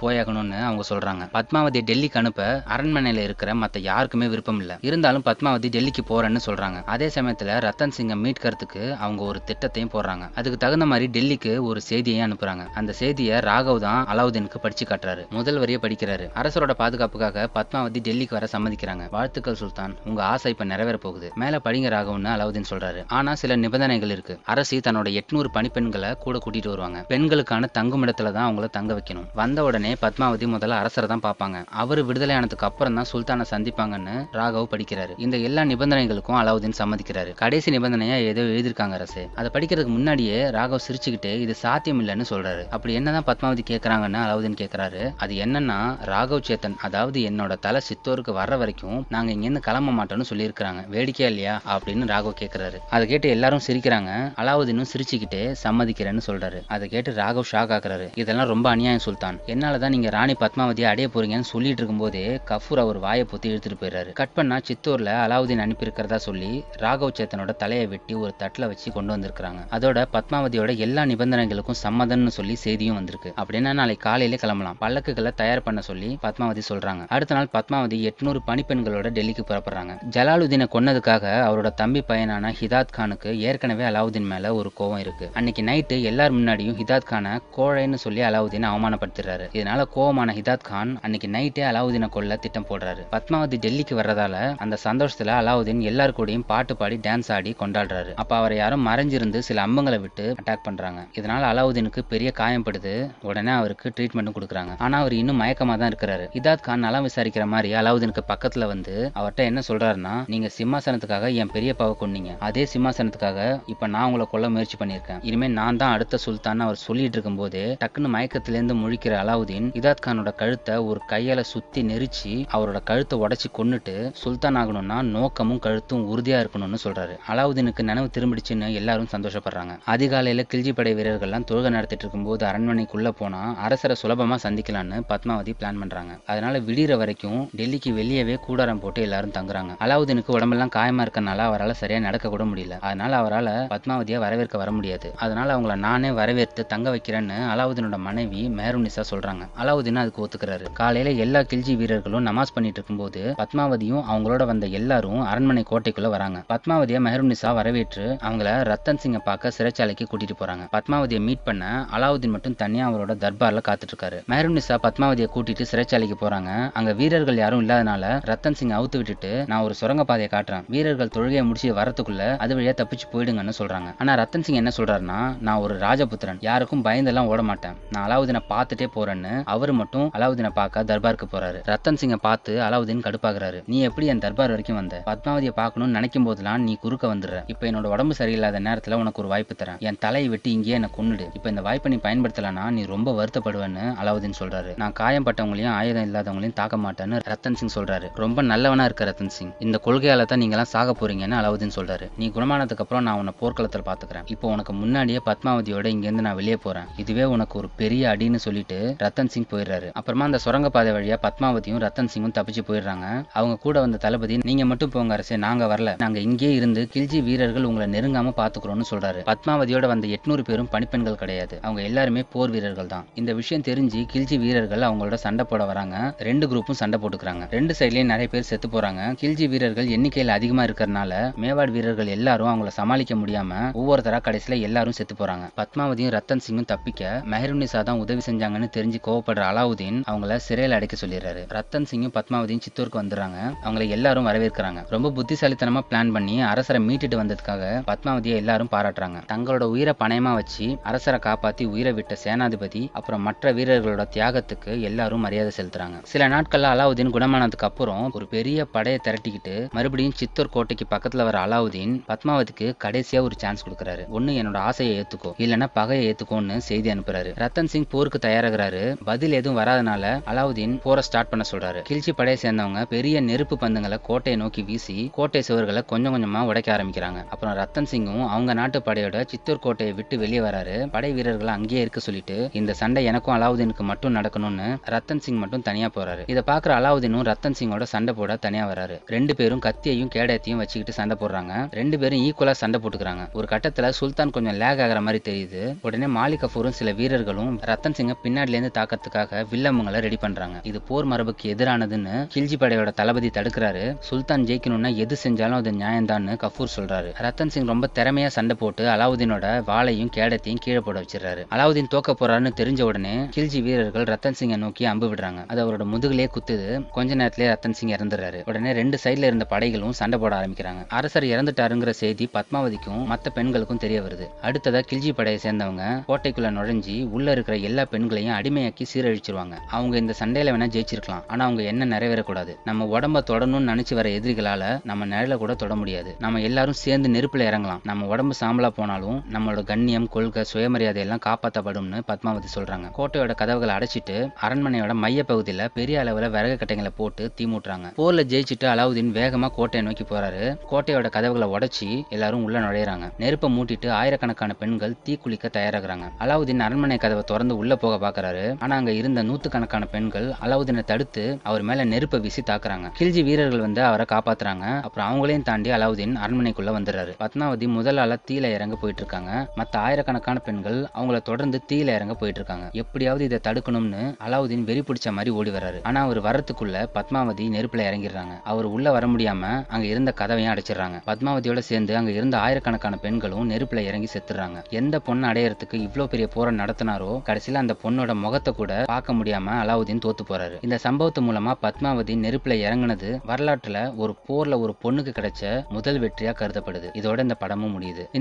போயாகணும்னு 0.49 0.65
அவங்க 0.65 0.83
சொல்றாங்க. 0.89 1.29
பத்மாவதி 1.33 1.81
டெல்லிக்கு 1.91 2.17
அனுப்ப 2.17 2.63
அரண்மனையில 2.77 3.17
இருக்கிற 3.17 3.55
மத்த 3.55 3.79
யாருக்குமே 3.79 4.27
விருப்பம் 4.27 4.59
இல்ல. 4.59 4.79
இருந்தாலும் 4.81 5.23
பத்மாவதி 5.25 5.69
டெல்லிக்கு 5.69 6.03
போறேன்னு 6.09 6.37
சொல்றாங்க. 6.47 6.85
அதே 6.85 7.11
சமயத்துல 7.15 7.69
ரத்தன் 7.69 7.91
சிங்கை 8.01 8.17
மீட்கிறதுக்கு 8.25 8.97
அவங்க 8.97 9.23
ஒரு 9.23 9.41
திட்டத்தையும் 9.47 9.89
போடுறாங்க. 9.93 10.31
அதுக்கு 10.35 10.57
தகுந்த 10.57 10.87
மாதிரி 10.87 11.21
டெல்லிக்கு 11.21 11.61
ஒரு 11.61 11.81
செய்தியை 11.81 12.27
அனுப்புறாங்க. 12.29 12.67
அந்த 12.75 12.93
செய்தியை 12.93 13.39
ராகவ் 13.39 13.81
தான் 13.81 14.07
அலாவுதீனுக்கு 14.07 14.59
படிச்சு 14.59 14.87
காட்டுறாரு. 14.87 15.29
முதல் 15.29 15.59
வரியை 15.59 15.81
படிக்கிறாரு. 15.83 16.31
அரசரோட 16.35 16.71
பாதுகாப்புக்காக 16.71 17.49
பத்மாவதி 17.55 18.01
டெல்லிக்கு 18.01 18.31
வர 18.31 18.49
சம்மதிக்கிறாங்க. 18.53 19.11
வாழ்த்துக்கள் 19.11 19.55
சுல்தான். 19.55 19.97
உங்க 20.05 20.25
ஆசை 20.25 20.53
இப்ப 20.53 20.65
நிறைவேற 20.65 20.97
போகுது. 20.97 21.33
மேல 21.35 21.61
படிங்க 21.65 21.91
ராகவ்னு 21.97 22.29
அலாவுதீன் 22.29 22.65
சொல்றாரு. 22.71 23.05
ஆனா 23.07 23.35
சில 23.35 23.57
நிபந்தனைகள் 23.57 24.11
இருக்கு. 24.11 24.39
அரசி 24.45 24.79
தன்னோட 24.79 25.21
எட்நூறு 25.21 25.47
பணிப்பெண்களை 25.55 26.15
கூட 26.15 26.39
கூட்டிட்டு 26.39 26.69
வருவாங்க. 26.69 27.05
பெண்களுக்கான 27.09 27.69
தங்குமிடத்துல 27.79 28.33
தான் 28.33 28.47
அவங்கள 28.49 28.71
தங்க 28.71 28.95
வைக்கணும். 28.95 29.27
வந்த 29.35 29.65
உடனே 29.65 29.95
பத்மாவதி 30.01 30.38
முதல்ல 30.47 30.69
அரசரை 30.69 31.19
தான் 31.19 31.35
பார்ப்பாங்க. 31.35 31.65
அவர் 31.71 32.03
விடுதலை 32.03 32.35
ஆனதுக்கு 32.35 32.67
அப்புறம் 32.67 32.95
தான் 32.95 33.07
சுல்தானை 33.13 33.45
சந்திப்பாங்கன்னு 33.51 34.27
ராகவ் 34.33 34.69
படிக்கிறாரு. 34.71 35.15
இந்த 35.17 35.37
எல்லா 35.37 35.63
நிபந்தனைகளுக்கும் 35.63 36.39
அலாவுதீன் 36.41 36.73
சம்மதிக்கிறாரு. 36.79 37.35
கடைசி 37.35 37.79
நிபந்தனையா 37.79 38.17
ஏதோ 38.19 38.41
எழுதியிருக்காங்க 38.41 38.93
அரசு. 38.93 39.29
அதை 39.35 39.51
படிக்கிறதுக்கு 39.53 39.87
முன்னாடியே 39.87 40.45
ராகவ் 40.45 40.79
சிரிச்சுக்கிட்டு 40.89 41.41
இது 41.41 41.55
சாத்தியம் 41.55 42.07
இல்லைன்னு 42.07 42.25
சொல்றாரு. 42.31 42.69
அப்படி 42.69 42.95
என்னதான் 42.95 43.25
பத்மாவதி 43.27 43.63
கேட்கறாங்கன்னு 43.71 44.17
அலாவுதீன் 44.27 44.57
கேட்கறாரு 44.61 45.15
அது 45.17 45.35
என்னன்னா 45.35 45.97
ராகவ் 46.05 46.43
சேத்தன் 46.49 46.77
அதாவது 46.77 47.21
என்னோட 47.21 47.59
தலை 47.61 47.81
சித்தோருக்கு 47.93 48.31
வர்ற 48.31 48.59
வரைக்கும் 48.59 49.07
நாங்க 49.09 49.33
இங்கிருந்து 49.33 49.61
கிளம்ப 49.61 50.05
மாட்டோம்னு 50.05 50.25
சொல்லியிருக்கிறாங்க. 50.35 50.89
வேடிக்கையா 50.89 51.33
இல்லையா? 51.33 51.61
அப்படின்னு 51.67 52.07
ராகவ் 52.07 52.35
கேக்குறாரு. 52.41 52.79
அதை 52.91 53.07
கேட்டு 53.07 53.29
எல்லாரும் 53.29 53.61
சிரிக்கிறாங்க. 53.67 54.33
அலாவுதீனும் 54.37 54.85
சிரிச்சுக்கிட்டே 54.97 55.55
சம்மதிக்கிறேன்னு 55.65 56.21
சொல்றாரு. 56.27 56.67
அதை 56.67 56.89
கேட்டு 56.89 57.13
ராகவ் 57.13 57.49
ஷாக் 57.53 57.73
ஆக்குறாரு. 57.77 58.09
இதெல்லாம் 58.15 58.47
ரொம்ப 58.47 58.71
அநியாயம் 58.71 58.99
சுல்தான். 58.99 59.39
என்னாலதான் 59.47 59.89
நீங்க 59.89 60.11
ராணி 60.11 60.28
பத்மாவதியை 60.41 60.83
அடைய 60.83 61.11
போறீங்கன்னு 61.15 61.51
சொல்லிட்டு 61.53 61.83
இருக்கும்போதே 61.83 62.41
கஃபூர் 62.49 62.79
அவர் 62.79 62.99
வாயை 62.99 63.27
பொத்தி 63.31 63.47
இழுத்துட்டு 63.47 63.77
போயிடுறாரு. 63.81 64.13
கட் 64.13 64.33
பண்ணா 64.33 64.57
சித்தூர்ல 64.57 65.11
அலாவுதீன் 65.25 65.63
அனுப்பியிருக்கிறதா 65.65 66.15
சொல்லி 66.15 66.65
ராகவ் 66.79 67.13
சேத்தனோட 67.19 67.57
தலையை 67.57 67.87
வெட்டி 67.87 68.15
ஒரு 68.15 68.35
தட்டுல 68.39 68.67
வச்சு 68.67 68.93
கொண்டு 68.93 69.17
வந்திருக்காங்க 69.17 69.61
அதோட 69.71 70.05
பத்மாவதியோட 70.13 70.77
எல்லா 70.77 71.03
நிபந்தனைகளுக்கும் 71.03 71.81
சம்மதம்னு 71.83 72.27
சொல்லி 72.27 72.55
செய்தியும் 72.55 72.95
வந்திருக்கு. 72.95 73.33
அப்படின்னா 73.37 73.73
நாளைக்கு 73.73 74.09
காலையில 74.09 74.37
கிளம்பலாம். 74.37 74.77
பல்லக்குகளை 74.81 75.35
தயார் 75.35 75.63
பண்ண 75.63 75.81
சொல்லி 75.81 76.19
பத்மாவதி 76.23 76.63
சொல்றாங்க. 76.69 77.07
அடுத்த 77.09 77.35
நாள் 77.35 77.49
பத்மாவதி 77.53 78.11
எட்நூறு 78.11 78.39
பணிப்பெண்களோட 78.47 79.11
டெல்லிக்கு 79.19 79.45
புறப்படுறாங்க. 79.49 79.99
ஜலாலுதீனை 80.11 80.67
கொன்னதுக்காக 80.73 81.25
அவரோட 81.49 81.75
தம்பி 81.75 82.05
பையனான 82.09 82.55
ஹிதாத் 82.61 82.95
கானுக்கு 82.97 83.37
ஏற்கனவே 83.37 83.85
அலாவுதீன் 83.85 84.27
மேல 84.27 84.55
ஒரு 84.55 84.73
கோவம் 84.79 84.99
இருக்கு. 84.99 85.31
அன்னைக்கு 85.35 85.63
நைட்டு 85.63 86.03
எல்லார் 86.03 86.35
முன்னாடியும் 86.35 86.77
ஹிதாத் 86.81 87.09
கானை 87.11 87.39
கோழைன்னு 87.57 87.95
சொல்லி 87.95 88.21
அலாவுதீன் 88.21 88.67
அவமானப்படுத்துறாரு 88.69 89.47
இதனால 89.53 89.85
கோவமான 90.19 90.33
ஹிதாத் 90.37 90.65
கான் 90.69 90.99
அன்னைக்கு 91.03 91.29
நைட்டே 91.29 91.63
அலாவுதீனை 91.71 92.09
கொல்ல 92.09 92.37
திட்டம் 92.37 92.65
போடுறாரு. 92.69 93.03
பத்மாவதி 93.11 93.57
டெல்லிக்கு 93.65 93.95
வர்றதால 93.99 94.37
அந்த 94.57 94.77
சந்தோஷத்துல 94.85 95.35
அலாவுதீன் 95.41 95.81
எல்லார் 95.81 96.15
கூடயும் 96.17 96.45
பாட்டு 96.47 96.77
பாடி 96.77 96.97
டான்ஸ் 96.97 97.29
ஆடி 97.33 97.55
கொண்டாடுறாரு. 97.61 98.15
அப்ப 98.15 98.37
அவரை 98.37 98.57
யாரும் 98.57 98.87
மறைஞ்சிருந்து 98.87 99.39
சில 99.39 99.67
அம்பங்களை 99.67 100.01
விட்டு 100.01 100.25
அட்டாக் 100.41 100.63
பண்றாங்க. 100.63 101.01
இதனால 101.15 101.45
அலாவுதீனுக்கு 101.51 102.03
பெரிய 102.09 102.33
காயப்படுது 102.39 102.95
உடனே 103.23 103.51
அவருக்கு 103.51 103.93
ட்ரீட்மெண்ட்டும் 103.97 104.37
கொடுக்குறாங்க. 104.39 104.75
ஆனா 104.79 104.99
அவர் 104.99 105.13
இன்னும் 105.13 105.41
மயக்கமா 105.43 105.77
தான் 105.83 105.93
இருக்கிறாரு. 105.93 106.27
ஹிதாத் 106.37 106.65
கான் 106.69 106.85
நலம் 106.87 107.07
விசாரிக்கிற 107.07 107.47
மாதிரி 107.55 107.71
அலாவுதீனுக்கு 107.75 108.25
பக்கத்துல 108.33 108.67
வந்து 108.67 109.13
அவர்ட்ட 109.15 109.49
என்ன 109.51 109.63
சொல்றாருன்னா 109.69 110.17
நீங்க 110.27 110.51
சிம்மாசனத்துக்காக 110.59 111.33
என் 111.35 111.55
பெரியப்பாவை 111.55 111.97
கொன்னீங்க. 112.03 112.33
அதே 112.49 112.67
சிம்மாசனத்துக்காக 112.75 113.61
இப்ப 113.67 113.87
நான் 113.87 114.05
உங்களை 114.05 114.27
கொல்ல 114.31 114.51
முயற்சி 114.51 114.79
பண்ணியிருக்கேன். 114.81 115.23
இனிமே 115.23 115.49
நான் 115.61 115.81
தான் 115.85 115.93
அடுத்த 115.93 116.23
சுல்தான் 116.27 116.67
அவர் 116.69 116.85
சொல்லிட்டு 116.87 117.17
இருக்கும்போது 117.19 117.63
டக்குன்னு 117.85 118.15
மயக்கத்திலேருந்து 118.17 118.75
முழிக்கிற 118.83 119.15
அலாவுதீன் 119.23 119.67
இதாத் 119.79 120.05
கானோட 120.09 120.35
கழுத்தை 120.35 120.77
ஒரு 120.77 121.01
கையால 121.11 121.41
சுத்தி 121.41 121.83
நெரிச்சு 121.83 122.33
அவரோட 122.53 122.79
கழுத்தை 122.85 123.19
உடச்சி 123.19 123.49
கொன்னுட்டு 123.57 123.95
சுல்தான் 124.25 124.57
ஆகணும்னா 124.57 125.03
நோக்கமும் 125.03 125.61
கழுத்தும் 125.67 126.05
உறுதியா 126.13 126.39
இருக்கணும்னு 126.43 126.79
சொல்றாரு. 126.85 127.15
அலாவுதீனுக்கு 127.29 127.83
நினைவு 127.83 128.11
திரும்பிடுச்சுன்னு 128.19 128.73
எல்லாரும் 128.73 129.11
சந்தோஷப்படுறாங்க. 129.13 129.75
அதிகாலையில 129.87 130.45
கில்ஜி 130.53 130.73
படை 130.73 130.95
வீரர்கள்லாம் 130.95 131.47
தொழுகை 131.51 131.71
நடத்திட்டு 131.71 132.05
இருக்கும்போது 132.05 132.47
அரண்மனைக்குள்ள 132.47 133.09
போனா 133.09 133.55
அரசரை 133.57 133.97
சுலபமா 134.03 134.37
சந்திக்கலாம்னு 134.43 134.99
பத்மாவதி 135.09 135.53
பிளான் 135.61 135.79
பண்றாங்க. 135.79 136.19
அதனால 136.27 136.61
விடிகிற 136.61 136.97
வரைக்கும் 136.97 137.51
டெல்லிக்கு 137.57 137.93
வெளியவே 138.01 138.37
கூடாரம் 138.37 138.81
போட்டு 138.81 139.03
எல்லாரும் 139.03 139.35
தங்குறாங்க. 139.39 139.75
அலாவுதீனுக்கு 139.85 140.35
உடம்பெல்லாம் 140.39 140.75
காயமா 140.77 141.05
இருக்கனால 141.07 141.39
அவரால் 141.49 141.73
சரியா 141.73 141.99
நடக்க 141.99 142.29
கூட 142.29 142.45
முடியல. 142.45 142.79
அதனால 142.81 143.17
அவரால் 143.17 143.53
பத்மாவதியை 143.75 144.19
வரவேற்க 144.19 144.59
வர 144.59 144.71
முடியாது. 144.71 145.13
அதனால 145.17 145.57
அவங்கள 145.57 145.77
நானே 145.77 146.11
வரவேற்று 146.11 146.67
தங்க 146.67 146.97
வைக்கிறேன்னு 146.97 147.39
அலாவுதீனோட 147.53 147.99
மனைவி 147.99 148.49
மேருனிசா 148.49 149.05
சொல்றாங்க. 149.11 149.45
அலாவுதீன் 149.63 149.98
அதுக்கு 150.03 150.23
ஒத்துக்கிறாரு. 150.25 150.67
காலையில 150.81 151.11
எல்லா 151.25 151.41
கில்ஜி 151.51 151.77
வீரர்களும் 151.81 152.25
நமாஸ் 152.29 152.55
பண்ணிட்டு 152.55 152.79
இருக்கும்போது 152.81 153.23
பத்மாவதியும் 153.41 154.03
அவங்களோட 154.11 154.43
வந்த 154.51 154.67
எல்லாரும் 154.79 155.21
அரண்மனை 155.31 155.65
கோட்டைக்குள்ள 155.71 156.09
வராங்க. 156.15 156.39
பத்மாவதியை 156.53 157.01
மெஹருனிசா 157.07 157.53
வரவேற்று 157.59 158.05
அவங்கள 158.27 158.49
ரத்தன் 158.71 159.01
சிங்கை 159.03 159.21
பார்க்க 159.29 159.53
சிறைச்சாலைக்கு 159.59 160.07
கூட்டிட்டு 160.11 160.37
போறாங்க. 160.41 160.65
பத்மாவதியை 160.77 161.21
மீட் 161.29 161.45
பண்ண 161.49 161.87
அலாவுதீன் 161.97 162.35
மட்டும் 162.37 162.57
தனியா 162.63 162.85
அவரோட 162.91 163.15
தர்பார்ல 163.25 163.63
காத்துட்டு 163.69 163.95
இருக்காரு 163.95 164.19
மெஹருனிசா 164.33 164.79
பத்மாவதியை 164.87 165.29
கூட்டிட்டு 165.35 165.67
சிறைச்சாலைக்கு 165.73 166.19
போறாங்க. 166.25 166.51
அங்க 166.81 166.93
வீரர்கள் 166.93 167.41
யாரும் 167.43 167.63
இல்லாதனால 167.65 168.05
ரத்தன் 168.31 168.59
சிங் 168.61 168.75
அவுத்து 168.79 168.97
விட்டுட்டு 169.01 169.33
நான் 169.47 169.65
ஒரு 169.69 169.75
சுரங்க 169.81 170.05
பாதையை 170.05 170.31
காட்டுறேன். 170.33 170.65
வீரர்கள் 170.75 171.15
தொழுகையை 171.17 171.45
முடிச்சு 171.49 171.75
வரத்துக்குள்ள 171.81 172.37
அது 172.37 172.55
வழியா 172.59 172.75
தப்பிச்சு 172.81 173.07
போயிடுங்கன்னு 173.13 173.55
சொல்றாங்க. 173.61 173.89
ஆனா 173.99 174.15
ரத்தன் 174.23 174.45
சிங் 174.47 174.61
என்ன 174.63 174.71
சொல்றாருன்னா 174.77 175.19
நான் 175.47 175.63
ஒரு 175.65 175.75
ராஜபுத்திரன். 175.79 176.39
யாருக்கும் 176.41 176.85
பயந்தெல்லாம் 176.85 177.31
ஓட 177.33 177.43
மாட்டேன் 177.43 177.77
நான் 177.91 178.05
அலாவுதீனை 178.07 178.43
பார்த்துட்டே 178.53 178.87
போறேன்னு 178.95 179.33
அவரு 179.45 179.73
மட்டும் 179.73 179.88
மட்டும் 179.89 180.09
அலாவுதீனை 180.17 180.51
பார்க்க 180.59 180.83
தர்பாருக்கு 180.89 181.27
போறாரு. 181.35 181.59
ரத்தன் 181.71 181.99
சிங்கை 182.01 182.17
பார்த்து 182.27 182.53
அலாவுதீன் 182.65 183.03
கடுப்பாகிறாரு. 183.05 183.59
நீ 183.71 183.77
எப்படி 183.89 184.07
என் 184.13 184.23
தர்பார் 184.25 184.53
வரைக்கும் 184.55 184.79
வந்த? 184.79 184.97
பத்மாவதியை 185.09 185.53
பார்க்கணும்னு 185.61 185.97
நினைக்கும் 185.99 186.27
போதெல்லாம் 186.29 186.61
நீ 186.67 186.73
குறுக்க 186.83 187.05
வந்துடுற. 187.13 187.37
இப்போ 187.53 187.65
என்னோட 187.69 187.87
உடம்பு 187.95 188.15
சரியில்லாத 188.19 188.59
நேரத்துல 188.67 188.99
உனக்கு 189.03 189.21
ஒரு 189.23 189.31
வாய்ப்பு 189.33 189.55
தரேன். 189.61 189.79
என் 189.89 189.99
தலையை 190.05 190.29
வெட்டி 190.33 190.51
இங்கேயே 190.57 190.77
என்ன 190.79 190.91
கொன்னுடு. 190.97 191.27
இப்போ 191.37 191.49
இந்த 191.53 191.63
வாய்ப்பை 191.69 191.93
நீ 191.93 191.99
பயன்படுத்தலனா 192.07 192.65
நீ 192.77 192.85
ரொம்ப 192.95 193.15
வருத்தப்படுவேன்னு 193.21 193.85
அலாவுதீன் 194.03 194.39
சொல்றாரு. 194.41 194.73
நான் 194.83 194.95
காயம்பட்டவங்களையும் 195.01 195.75
ஆயுதம் 195.79 196.07
இல்லாதவங்களையும் 196.09 196.57
தாக்க 196.61 196.79
மாட்டேன்னு 196.85 197.23
ரத்தன் 197.31 197.59
சிங் 197.61 197.75
சொல்றாரு. 197.79 198.09
ரொம்ப 198.25 198.43
நல்லவனா 198.53 198.87
இருக்க 198.91 199.09
ரத்தன் 199.11 199.35
சிங். 199.39 199.55
இந்த 199.67 199.81
கொள்கையால 199.87 200.29
தான் 200.33 200.43
நீங்க 200.45 200.57
எல்லாம் 200.59 200.73
சாக 200.75 200.97
போறீங்கன்னு 201.01 201.39
அலாவுதீன் 201.41 201.77
சொல்றாரு. 201.79 202.09
நீ 202.21 202.29
குணமானதுக்கு 202.37 202.85
அப்புறம் 202.87 203.07
நான் 203.09 203.21
உன்னை 203.23 203.35
போர்க்களத்தில் 203.43 203.87
பாத்துக்கிறேன். 203.91 204.29
இப்போ 204.37 204.53
உனக்கு 204.57 204.75
முன்னாடியே 204.83 205.23
பத்மாவதியோட 205.31 205.89
இங்கேருந்து 205.97 206.27
நான் 206.29 206.39
வெளியே 206.43 206.59
போறேன். 206.67 206.89
இதுவே 207.05 207.27
உனக்கு 207.37 207.55
ஒரு 207.63 207.71
பெரிய 207.83 208.05
அடின்னு 208.15 208.39
சொல்லிட்டு 208.49 208.79
ரத்தன் 209.05 209.33
சிங் 209.33 209.51
போயிடுறாரு. 209.51 209.78
அப்புறமா 209.99 210.25
அந்த 210.29 210.39
சுரங்கப்பாதை 210.45 210.93
வழியா 210.97 211.17
பத்மாவதியும் 211.27 211.83
ரத்தன் 211.85 212.11
சிங்கும் 212.15 212.35
தப்பிச்சு 212.39 212.63
போயிடுறாங்க. 212.69 213.07
அவங்க 213.39 213.57
கூட 213.65 213.77
வந்த 213.81 214.01
தளபதி 214.05 214.37
நீங்க 214.51 214.65
மட்டும் 214.65 214.93
போங்க 214.95 215.13
அரசே 215.17 215.37
நாங்க 215.47 215.67
வரல. 215.73 215.95
நாங்க 216.05 216.19
இங்கே 216.29 216.51
இருந்து 216.55 216.89
கில்ஜி 216.95 217.21
வீரர்கள் 217.29 217.67
உங்களை 217.71 217.87
நெருங்காம 217.95 218.33
பாத்துக்கிறோம்னு 218.41 218.89
சொல்றாரு. 218.93 219.23
பத்மாவதியோட 219.31 219.87
வந்த 219.87 220.07
எட்நூறு 220.17 220.45
பேரும் 220.49 220.71
பணிப்பெண்கள் 220.75 221.21
கிடையாது. 221.23 221.57
அவங்க 221.63 221.83
எல்லாருமே 221.83 222.25
போர் 222.35 222.51
வீரர்கள் 222.51 222.93
தான். 222.95 223.07
இந்த 223.15 223.33
விஷயம் 223.41 223.65
தெரிஞ்சு 223.69 224.03
கில்ஜி 224.13 224.39
வீரர்கள் 224.45 224.87
அவங்களோட 224.89 225.19
சண்டை 225.25 225.47
போட 225.53 225.65
வராங்க. 225.71 225.97
ரெண்டு 226.29 226.47
குரூப்பும் 226.53 226.81
சண்டை 226.83 227.01
போட்டுக்கிறாங்க. 227.03 227.45
ரெண்டு 227.57 227.75
சைட்லயும் 227.79 228.11
நிறைய 228.13 228.29
பேர் 228.35 228.49
செத்து 228.51 228.69
போறாங்க. 228.69 229.03
கில்ஜி 229.23 229.49
வீரர்கள் 229.55 229.89
எண்ணிக்கையில் 229.97 230.35
அதிகமா 230.37 230.65
இருக்கிறனால 230.65 231.13
மேவாட் 231.45 231.75
வீரர்கள் 231.77 232.15
எல்லாரும் 232.17 232.51
அவங்கள 232.53 232.73
சமாளிக்க 232.81 233.15
முடியாம 233.15 233.61
ஒவ்வொருத்தரா 233.81 234.21
கடைசியில 234.27 234.61
எல்லாரும் 234.69 234.97
செத்து 234.99 235.15
போறாங்க. 235.21 235.47
பத்மாவதியும் 235.61 236.13
ரத்தன் 236.17 236.43
சிங்கும் 236.47 236.69
தப்பிக்க 236.73 237.23
மெஹருநிசா 237.33 237.83
தான் 237.89 238.01
உதவி 238.05 238.23
செஞ்சாங்கன்னு 238.27 238.69
தெரிஞ்சு 238.77 238.99
கோவப்படுற 239.07 239.45
அலாவுதீன் 239.59 240.03
அவங்கள 240.11 240.37
சிறையில் 240.37 240.75
அடைக்க 240.75 240.97
சொல்லிடுறாரு. 241.07 241.53
ரத்தன் 241.53 241.85
சிங்கும் 241.91 242.15
பத்மாவதியும் 242.15 242.61
சித்தூருக்கு 242.67 242.99
வந்துடுறாங்க. 243.03 243.55
அவங்கள 243.65 243.89
எல்லாரும் 243.89 244.27
வரவேற்கிறாங்க. 244.27 244.85
ரொம்ப 244.89 245.13
புத்திசாலித்தனமா 245.17 245.81
பிளான் 245.91 246.13
பண்ணி 246.13 246.43
அரசரை 246.43 246.87
மீட்டுட்டு 246.87 247.17
வந்ததுக்காக 247.23 247.83
பத்மாவதியை 247.87 248.35
எல்லாரும் 248.35 248.69
பாராட்டுறாங்க. 248.73 249.23
தங்களோட 249.33 249.63
உயிரை 249.63 249.95
பணயமா 250.01 250.35
வச்சு 250.35 250.79
அரசரை 250.83 251.21
காப்பாத்தி 251.23 251.65
உயிரை 251.65 251.93
விட்ட 251.93 252.17
சேனாதிபதி 252.25 252.89
அப்புறம் 252.93 253.23
மற்ற 253.23 253.53
வீரர்களோட 253.53 254.09
தியாகத்துக்கு 254.09 254.81
எல்லாரும் 254.81 255.21
மரியாதை 255.21 255.53
செலுத்துறாங்க. 255.57 255.99
சில 256.03 256.29
நாட்கள்ல 256.29 256.69
அலாவுதீன் 256.73 257.13
குணமானதுக்கு 257.17 257.69
அப்புறம் 257.71 258.11
ஒரு 258.15 258.27
பெரிய 258.27 258.65
படையை 258.65 259.01
திரட்டிக்கிட்டு 259.03 259.71
மறுபடியும் 259.71 260.13
சித்தூர் 260.15 260.49
கோட்டைக்கு 260.49 260.87
பக்கத்துல 260.91 261.25
வர 261.25 261.45
அலாவுதீன் 261.47 262.03
பத்மாவதிக்கு 262.09 262.75
கடைசியா 262.85 263.21
ஒரு 263.21 263.35
சான்ஸ் 263.37 263.65
கொடுக்குறாரு. 263.69 264.07
ஒன்னு 264.09 264.33
என்னோட 264.33 264.57
ஆசையை 264.57 265.01
ஏத்துக்கோ. 265.01 265.31
இல்லைன்னா 265.39 265.67
பகையை 265.75 266.15
ஏத்துக்கோன்னு 266.15 266.57
செய்தி 266.57 266.91
அனுப்புறாரு. 266.91 267.31
ரத்தன் 267.45 267.65
சிங் 267.65 267.87
போருக்கு 267.89 268.29
தயாராகிறாரு. 268.29 268.97
பதில் 269.05 269.33
எதுவும் 269.33 269.48
வராதனால 269.57 270.05
அலாவுதீன் 270.27 270.81
போரை 270.83 271.03
ஸ்டார்ட் 271.03 271.29
பண்ண 271.29 271.45
சொல்றாரு. 271.53 271.83
கிழ்ச்சி 271.83 272.13
படையை 272.13 272.39
சேர்ந்தவங்க 272.43 272.83
பெரிய 272.83 273.21
நெருப்பு 273.21 273.57
பந்துங்களை 273.61 274.01
கோட்டையை 274.03 274.43
நோக்கி 274.43 274.63
வீசி 274.63 275.11
கோட்டை 275.15 275.43
சுவர்களை 275.49 275.85
கொஞ்சம் 275.85 276.15
கொஞ்சமா 276.15 276.41
உடைக்க 276.41 276.77
ஆரம்பிக்கிறாங்க. 276.77 277.29
அப்புறம் 277.29 277.57
ரத்தன் 277.57 277.87
சிங்கும் 277.91 278.27
அவங்க 278.29 278.55
நாட்டு 278.55 278.83
படையோட 278.85 279.27
சித்தூர் 279.27 279.59
கோட்டையை 279.59 279.95
விட்டு 279.95 280.19
வெளியே 280.19 280.39
வராரு. 280.39 280.89
படை 280.91 281.13
வீரர்களை 281.13 281.55
அங்கேயே 281.55 281.81
இருக்க 281.81 282.01
சொல்லிட்டு 282.01 282.51
இந்த 282.53 282.73
சண்டை 282.73 283.05
எனக்கும் 283.05 283.37
அலாவுதீனுக்கு 283.37 283.81
மட்டும் 283.81 284.15
நடக்கணும்னு 284.15 284.69
ரத்தன் 284.95 285.19
சிங் 285.19 285.37
மட்டும் 285.37 285.63
தனியா 285.63 285.91
போறாரு. 285.95 286.23
இதை 286.27 286.43
பாக்குற 286.47 286.73
அலாவுதீனும் 286.79 287.27
ரத்தன் 287.31 287.55
சிங்கோட 287.59 287.83
சண்டை 287.83 288.15
போட 288.15 288.37
தனியா 288.37 288.69
வராரு. 288.69 289.01
ரெண்டு 289.07 289.35
பேரும் 289.35 289.61
கத்தியையும் 289.61 290.11
கேடயத்தையும் 290.15 290.61
வச்சுக்கிட்டு 290.63 290.93
சண்டை 290.93 291.17
போடுறாங்க. 291.21 291.73
ரெண்டு 291.73 291.99
பேரும் 291.99 292.19
ஈக்குவலா 292.19 292.51
சண்டை 292.51 292.81
போட்டுக்கிறாங்க. 292.81 293.33
ஒரு 293.33 293.47
கட்டத்துல 293.51 293.89
சுல்தான் 293.89 294.31
கொஞ்சம் 294.31 294.55
லேக் 294.55 294.81
ஆகிற 294.81 295.01
மாதிரி 295.01 295.21
தெரியுது. 295.31 295.77
உடனே 295.83 296.07
மாலிக் 296.07 296.45
கஃபூரும் 296.45 296.77
சில 296.81 296.93
வீரர்களும் 296.93 297.61
ரத்தன் 297.61 297.93
சிங்க 297.93 298.17
பின்னாடில 298.25 298.49
இருந்து 298.49 298.71
தாக்கிறதுக்காக 298.75 299.38
வில்லம்பங்களை 299.53 300.01
ரெடி 300.07 300.17
பண்றாங்க. 300.17 300.61
இது 300.63 300.81
போர் 300.81 301.05
மரபுக்கு 301.05 301.55
எதிரானதுன்னு 301.55 302.15
கில்ஜி 302.35 302.57
படையோட 302.61 302.93
தளபதி 302.93 303.29
தடுக்கிறாரு. 303.29 303.97
சுல்தான் 304.01 304.45
ஜெயிக்கணும்னா 304.45 304.95
எது 304.95 305.17
செஞ்சாலும் 305.23 305.61
அது 305.61 305.71
நியாயம்தான்னு 305.71 306.35
கஃபூர் 306.45 306.75
சொல்றாரு. 306.77 307.11
ரத்தன் 307.27 307.53
சிங் 307.55 307.67
ரொம்ப 307.67 307.89
திறமையா 307.95 308.27
சண்டை 308.27 308.57
போட்டு 308.61 308.85
அலாவுதீனோட 308.89 309.47
வாளையும் 309.71 310.13
கேடத்தையும் 310.17 310.63
கீழே 310.65 310.79
போட 310.79 311.01
வச்சிடறாரு. 311.01 311.45
அலாவுதீன் 311.51 311.91
தோக்க 311.95 312.17
போறாருன்னு 312.21 312.51
தெரிஞ்ச 312.61 312.83
உடனே 312.83 313.15
கில்ஜி 313.37 313.63
வீரர்கள் 313.63 314.05
ரத்தன் 314.05 314.39
சிங்கை 314.41 314.57
நோக்கி 314.57 314.85
அம்பு 314.85 315.15
விடுறாங்க. 315.15 315.47
அது 315.47 315.61
அவரோட 315.65 315.85
முதுகிலே 315.85 316.29
குத்துது. 316.35 316.91
கொஞ்ச 316.91 317.15
நேரத்திலே 317.15 317.49
ரத்தன் 317.49 317.77
சிங் 317.81 317.91
இறந்துடுறாரு. 317.91 318.43
உடனே 318.47 318.73
ரெண்டு 318.73 318.99
சைடுல 319.05 319.31
இருந்த 319.31 319.47
படைகளும் 319.51 319.97
சண்டை 320.01 320.19
போட 320.19 320.35
ஆரம்பிக்கிறாங்க. 320.41 320.83
அரசர் 320.89 321.25
இறந்துட்டாருங்கிற 321.25 321.91
செய்தி 321.91 322.31
பத்மாவதிக்கும் 322.35 323.05
மற்ற 323.05 323.31
பெண்களுக்கும் 323.31 323.77
தெரிய 323.77 324.01
வருது. 324.01 324.27
அடுத்ததா 324.43 324.83
கில்ஜி 324.91 325.13
படையை 325.13 325.41
சேர்ந்தவங்க 325.45 325.85
கோட்டைக்குள்ள 326.09 326.49
நுழைஞ்சி 326.59 327.09
உள்ள 327.09 327.31
இருக்கிற 327.31 327.57
எல்லா 327.57 327.85
பெண்களையும் 327.85 328.35
அடிமையாக்கி 328.35 328.85
சீரழிச்சிருவாங்க 329.29 329.57
அவங்க 329.69 329.97
இந்த 329.97 330.15
சண்டையில 330.19 330.53
வேணா 330.55 330.67
ஜெயிச்சிருக்கலாம். 330.75 331.23
ஆனா 331.27 331.45
அவங்க 331.45 331.63
என்ன 331.63 331.99
நிறைவேறக்கூடாது. 331.99 332.53
நம்ம 332.65 332.99
உடம்ப 332.99 333.21
தொடணும்னு 333.31 333.69
நினைச்சு 333.71 333.95
வர 333.95 334.09
எதிரிகளால 334.09 334.81
நம்ம 334.85 335.07
நிழல 335.07 335.37
கூட 335.37 335.55
தொட 335.55 335.75
முடியாது. 335.75 336.17
நம்ம 336.19 336.41
எல்லாரும் 336.41 336.79
சேர்ந்து 336.85 337.09
நெருப்புல 337.09 337.47
இறங்கலாம். 337.51 337.81
நம்ம 337.85 338.07
உடம்பு 338.07 338.35
சாம்பலா 338.41 338.69
போனாலும் 338.69 339.25
நம்மளோட 339.33 339.63
கண்ணியம் 339.65 340.09
கொள்கை 340.09 340.45
சுயமரியாதை 340.45 341.03
எல்லாம் 341.03 341.25
காப்பாற்றப்படும்னு 341.27 342.01
பத்மாவதி 342.09 342.49
சொல்றாங்க. 342.55 342.87
கோட்டையோட 342.99 343.35
கதவுகளை 343.35 343.75
அடைச்சிட்டு 343.75 344.17
அரண்மனையோட 344.41 344.93
மைய 344.95 345.25
பகுதியில 345.29 345.69
பெரிய 345.75 346.05
அளவுல 346.05 346.31
விறகு 346.31 346.57
கட்டைகளை 346.57 346.93
போட்டு 346.97 347.33
தீமூட்டுறாங்க 347.41 347.87
போர்ல 347.99 348.25
ஜெயிச்சுட்டு 348.33 348.67
அலாவுதீன் 348.73 349.13
வேகமா 349.19 349.49
கோட்டையை 349.49 349.85
நோக்கி 349.89 350.05
போறாரு. 350.05 350.45
கோட்டையோட 350.73 351.09
கதவுகளை 351.11 351.49
உடைச்சி 351.55 351.89
எல்லாரும் 352.09 352.45
உள்ள 352.45 352.61
நுழையிறாங்க. 352.61 353.07
நெருப்பை 353.19 353.49
மூட்டிட்டு 353.59 353.89
ஆயிரக்கணக்கான 353.91 354.53
பெண்கள் 354.53 354.95
தீக்குளிக்க 355.07 355.47
தயாராகிறாங்க. 355.57 356.07
அலாவுதீன் 356.19 356.65
அரண்மனை 356.67 356.97
கதவை 356.97 357.23
திறந்து 357.27 357.57
உள்ள 357.57 357.77
போக 357.77 357.95
பாக்குறாரு. 358.05 358.57
ஆனா 358.59 358.77
அங்க 358.77 358.93
இருந்த 358.93 359.18
நூத்துக்கணக்கான 359.23 359.85
பெண்கள் 359.85 360.27
அலாவுதீனை 360.45 360.85
தடுத்து 360.85 361.39
அவர் 361.43 361.63
மேல 361.63 361.85
நெருப்பை 361.85 362.21
வீசி 362.21 362.43
தாக்குறாங்க. 362.43 362.87
கில்ஜி 362.99 363.23
வீரர்கள் 363.25 363.61
வந்து 363.61 363.83
அவரை 363.85 364.07
காப்பாத்துறாங்க. 364.13 364.67
அப்புறம் 364.81 365.09
அவங்களையும் 365.09 365.43
தாண்டி 365.43 365.71
அலாவுதீன் 365.71 366.15
அரண்மனைக்குள்ள 366.25 366.73
வந்துடுறாரு. 366.77 367.13
பத்மாவதி 367.25 367.69
முதல் 367.69 367.97
ஆளா 367.97 368.17
தீல 368.31 368.53
இறங்க 368.57 368.77
போயிட்டு 368.77 369.03
இருக்காங்க 369.03 369.49
மத்த 369.57 369.77
ஆயிரக்கணக்கான 369.77 370.39
பெண்கள் 370.39 370.79
அவங்கள 370.95 371.23
தொடர்ந்து 371.23 371.61
தீல 371.73 371.95
இறங்க 371.99 372.15
போயிட்டு 372.15 372.41
இருக்காங்க 372.41 372.69
எப்படியாவது 372.73 373.25
இதை 373.25 373.41
தடுக்கணும்னு 373.49 374.03
அலாவுதீன் 374.27 374.65
வெறி 374.65 374.81
பிடிச்ச 374.81 375.13
மாதிரி 375.13 375.31
ஓடி 375.31 375.51
வர்றாரு. 375.51 375.81
ஆனா 375.83 376.03
அவர் 376.03 376.21
வரத்துக்குள்ள 376.23 376.87
பத்மாவதி 376.95 377.47
நெருப்புல 377.57 377.87
இறங்கிடுறாங்க. 377.91 378.35
அவர் 378.45 378.65
உள்ள 378.65 378.91
வர 378.91 379.07
முடியாம 379.07 379.65
அங்க 379.69 379.87
இருந்த 379.87 380.13
கதவையும் 380.21 380.53
அடைச்சிடுறாங்க. 380.55 380.99
பத்மாவதியோட 381.07 381.59
சேர்ந்து 381.59 381.97
அங்க 381.97 382.11
இருந்த 382.11 382.39
ஆயிரக்கணக்கான 382.39 382.97
பெண்களும் 382.97 383.51
நெருப்புல 383.51 383.83
இறங்கி 383.89 384.09
செத்துறாங்க 384.13 384.59
எந்த 384.71 385.01
பொண்ணை 385.07 385.27
அடையறதுக்கு 385.31 385.77
இவ்வளவு 385.87 386.09
பெரிய 386.09 386.27
போரை 386.35 386.51
நடத்தினாரோ 386.57 387.11
கடைசியில 387.29 387.63
அந்த 387.63 387.75
பொண்ணோட 387.83 388.15
முகத்தை 388.15 388.53
கூட 388.55 388.73
பார்க்க 389.09 389.25
முடியாம 389.25 389.53
அலாவுதீன் 389.65 390.01
தோத்து 390.05 390.25
போறாரு. 390.29 390.57
இந்த 390.61 390.79
சம்பவத்து 390.83 391.21
மூலமா 391.21 391.53
பத்மாவதி 391.63 392.15
நெருப்புல 392.17 392.55
இறங்குனது 392.65 393.21
வரலாற்றுல 393.27 393.97
ஒரு 393.97 394.17
போர்ல 394.29 394.61
ஒரு 394.61 394.75
பொண்ணுக்கு 394.83 395.13
கிடைச்ச 395.19 395.69
முதல் 395.69 396.01
வெற்றியா 396.01 396.33
கருதப்படுது. 396.41 396.89
இதோட 396.93 397.19
இந்த 397.19 397.35
படமும் 397.35 397.81
முடியுது. 397.81 397.85
இந்த 397.85 398.17